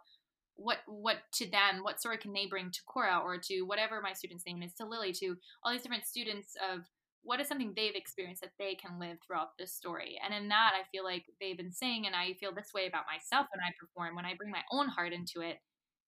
[0.57, 4.11] what what to them what story can they bring to cora or to whatever my
[4.11, 6.83] student's name is to lily to all these different students of
[7.27, 10.17] what is something they've experienced that they can live throughout this story?
[10.23, 13.03] And in that i feel like they've been saying and i feel this way about
[13.11, 15.57] myself when i perform when i bring my own heart into it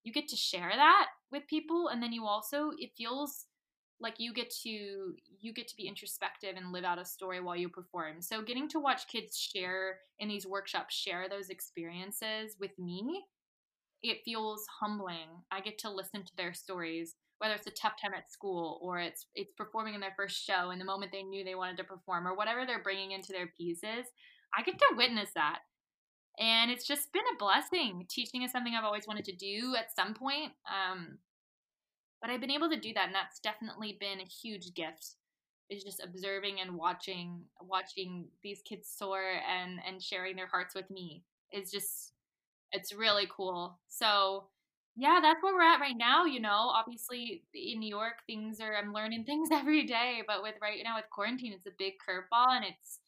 [0.03, 3.45] you get to share that with people and then you also it feels
[3.99, 7.55] like you get to you get to be introspective and live out a story while
[7.55, 8.21] you perform.
[8.21, 13.25] So getting to watch kids share in these workshops share those experiences with me
[14.01, 15.27] it feels humbling.
[15.51, 18.99] I get to listen to their stories whether it's a tough time at school or
[18.99, 21.83] it's it's performing in their first show and the moment they knew they wanted to
[21.83, 24.05] perform or whatever they're bringing into their pieces
[24.57, 25.59] i get to witness that.
[26.41, 28.05] And it's just been a blessing.
[28.09, 31.17] Teaching is something i've always wanted to do at some point um,
[32.21, 35.15] but i've been able to do that and that's definitely been a huge gift
[35.69, 40.89] is just observing and watching watching these kids soar and and sharing their hearts with
[40.89, 42.13] me is just
[42.71, 43.79] it's really cool.
[43.87, 44.45] So
[44.95, 46.25] yeah, that's where we're at right now.
[46.25, 50.55] You know, obviously in New York, things are, I'm learning things every day, but with
[50.61, 52.99] right now with quarantine, it's a big curveball and it's,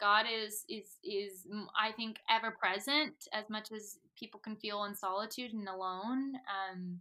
[0.00, 1.46] God is, is, is,
[1.80, 6.34] I think, ever present as much as people can feel in solitude and alone.
[6.48, 6.98] Um,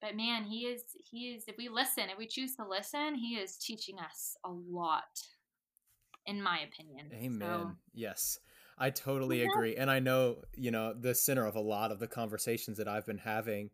[0.00, 3.34] but man, he is, he is, if we listen, if we choose to listen, he
[3.34, 5.20] is teaching us a lot,
[6.24, 7.10] in my opinion.
[7.12, 7.40] Amen.
[7.40, 8.38] So, yes.
[8.76, 9.76] I totally agree.
[9.76, 13.06] And I know, you know, the center of a lot of the conversations that I've
[13.06, 13.70] been having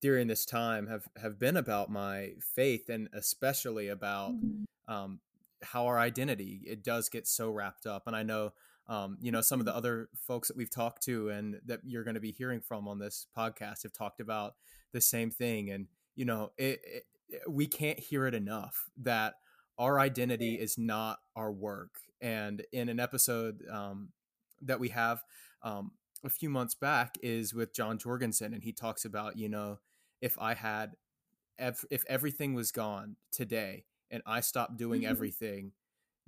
[0.00, 4.92] during this time have have been about my faith and especially about mm-hmm.
[4.92, 5.20] um,
[5.62, 8.06] how our identity it does get so wrapped up.
[8.06, 8.52] And I know
[8.88, 12.04] um, you know some of the other folks that we've talked to and that you're
[12.04, 14.54] going to be hearing from on this podcast have talked about
[14.92, 19.34] the same thing and you know it, it, we can't hear it enough that
[19.78, 24.08] our identity is not our work and in an episode um,
[24.62, 25.22] that we have
[25.62, 25.92] um,
[26.24, 29.78] a few months back is with john jorgensen and he talks about you know
[30.20, 30.96] if i had
[31.58, 35.10] if if everything was gone today and i stopped doing mm-hmm.
[35.10, 35.72] everything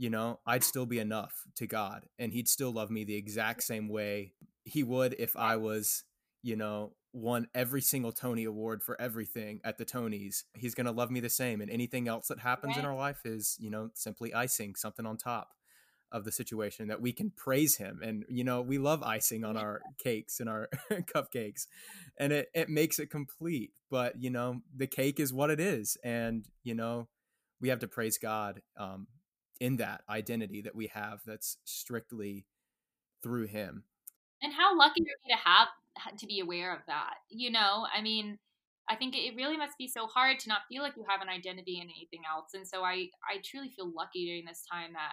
[0.00, 3.62] you know, I'd still be enough to God and he'd still love me the exact
[3.62, 4.32] same way
[4.64, 6.04] he would if I was,
[6.42, 10.44] you know, won every single Tony award for everything at the Tonys.
[10.54, 12.82] He's going to love me the same and anything else that happens right.
[12.82, 15.50] in our life is, you know, simply icing, something on top
[16.12, 19.56] of the situation that we can praise him and you know we love icing on
[19.56, 21.66] our cakes and our cupcakes
[22.18, 25.96] and it, it makes it complete but you know the cake is what it is
[26.02, 27.08] and you know
[27.60, 29.06] we have to praise god um,
[29.60, 32.46] in that identity that we have that's strictly
[33.22, 33.84] through him.
[34.42, 35.68] And how lucky are we to have
[36.18, 37.86] to be aware of that you know?
[37.94, 38.38] I mean
[38.88, 41.28] i think it really must be so hard to not feel like you have an
[41.28, 45.12] identity in anything else and so i i truly feel lucky during this time that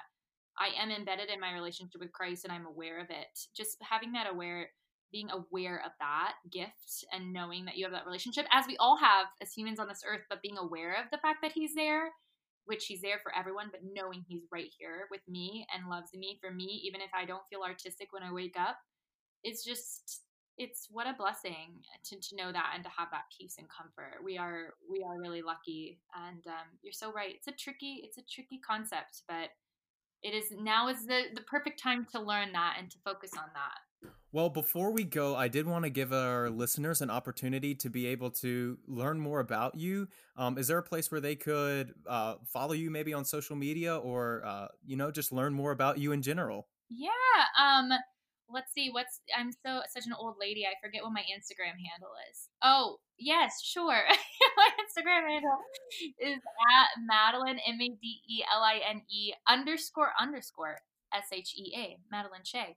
[0.59, 4.11] i am embedded in my relationship with christ and i'm aware of it just having
[4.11, 4.69] that aware
[5.11, 8.97] being aware of that gift and knowing that you have that relationship as we all
[8.97, 12.11] have as humans on this earth but being aware of the fact that he's there
[12.67, 16.37] which he's there for everyone, but knowing he's right here with me and loves me
[16.41, 18.77] for me, even if I don't feel artistic when I wake up,
[19.43, 20.21] it's just
[20.57, 24.23] it's what a blessing to, to know that and to have that peace and comfort.
[24.23, 27.33] We are we are really lucky, and um, you're so right.
[27.35, 29.49] It's a tricky it's a tricky concept, but
[30.23, 33.45] it is now is the the perfect time to learn that and to focus on
[33.53, 34.11] that.
[34.31, 38.07] Well, before we go, I did want to give our listeners an opportunity to be
[38.07, 40.09] able to learn more about you.
[40.35, 43.95] Um, is there a place where they could uh, follow you, maybe on social media,
[43.95, 46.67] or uh, you know, just learn more about you in general?
[46.89, 47.09] Yeah.
[47.59, 47.89] Um,
[48.53, 48.89] let's see.
[48.91, 50.65] What's I'm so such an old lady.
[50.65, 52.49] I forget what my Instagram handle is.
[52.61, 54.03] Oh, yes, sure.
[54.57, 55.59] my Instagram handle
[56.19, 60.79] is at Madeline M A D E L I N E underscore underscore
[61.13, 62.75] S H E A Madeline Shea.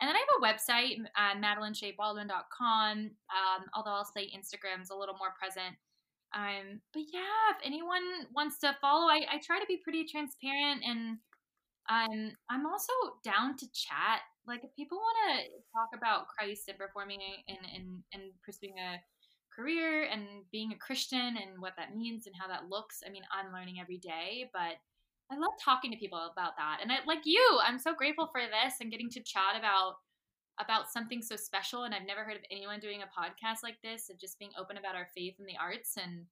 [0.00, 5.16] And then I have a website, uh, madelinesheaBaldwin.com, um, although I'll say Instagram's a little
[5.18, 5.76] more present.
[6.34, 8.02] Um, but yeah, if anyone
[8.34, 11.18] wants to follow, I, I try to be pretty transparent and
[11.88, 12.92] um, I'm also
[13.24, 14.20] down to chat.
[14.46, 19.00] Like if people want to talk about Christ and performing and, and, and pursuing a
[19.58, 23.22] career and being a Christian and what that means and how that looks, I mean,
[23.32, 24.76] I'm learning every day, but
[25.30, 26.78] I love talking to people about that.
[26.82, 29.96] And I, like you, I'm so grateful for this and getting to chat about
[30.60, 34.10] about something so special and I've never heard of anyone doing a podcast like this
[34.10, 36.24] of just being open about our faith and the arts and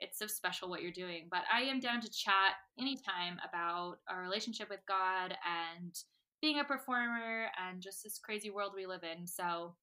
[0.00, 1.28] it's so special what you're doing.
[1.30, 5.94] But I am down to chat anytime about our relationship with God and
[6.40, 9.26] being a performer and just this crazy world we live in.
[9.26, 9.76] So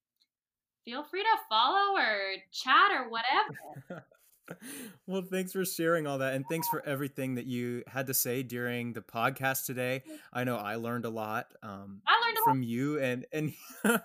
[0.87, 4.05] feel free to follow or chat or whatever.
[5.07, 6.33] well, thanks for sharing all that.
[6.33, 10.03] And thanks for everything that you had to say during the podcast today.
[10.31, 12.67] I know I learned a lot um, I learned from lot.
[12.67, 12.99] you.
[13.01, 13.53] And, and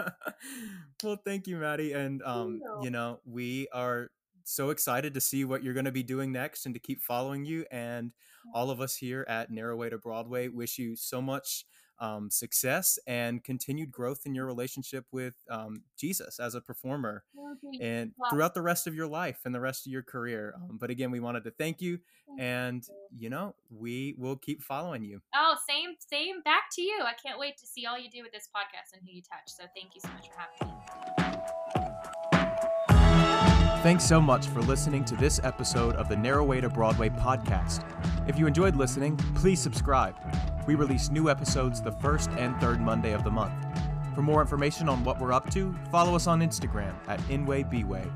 [1.04, 1.92] well, thank you, Maddie.
[1.92, 4.10] And, um, you know, we are
[4.42, 7.44] so excited to see what you're going to be doing next and to keep following
[7.44, 7.64] you.
[7.70, 8.10] And
[8.52, 11.64] all of us here at Narrow Way to Broadway wish you so much
[12.02, 17.78] um, success and continued growth in your relationship with um, Jesus as a performer okay.
[17.80, 18.26] and wow.
[18.28, 20.52] throughout the rest of your life and the rest of your career.
[20.56, 22.00] Um, but again, we wanted to thank you
[22.38, 22.82] and
[23.16, 25.20] you know, we will keep following you.
[25.34, 26.98] Oh, same, same back to you.
[27.02, 29.46] I can't wait to see all you do with this podcast and who you touch.
[29.46, 30.82] So thank you so much for having me.
[33.82, 37.84] Thanks so much for listening to this episode of the Narrow Way to Broadway podcast.
[38.28, 40.14] If you enjoyed listening, please subscribe.
[40.66, 43.52] We release new episodes the first and third Monday of the month.
[44.14, 48.08] For more information on what we're up to, follow us on Instagram at InwayBway.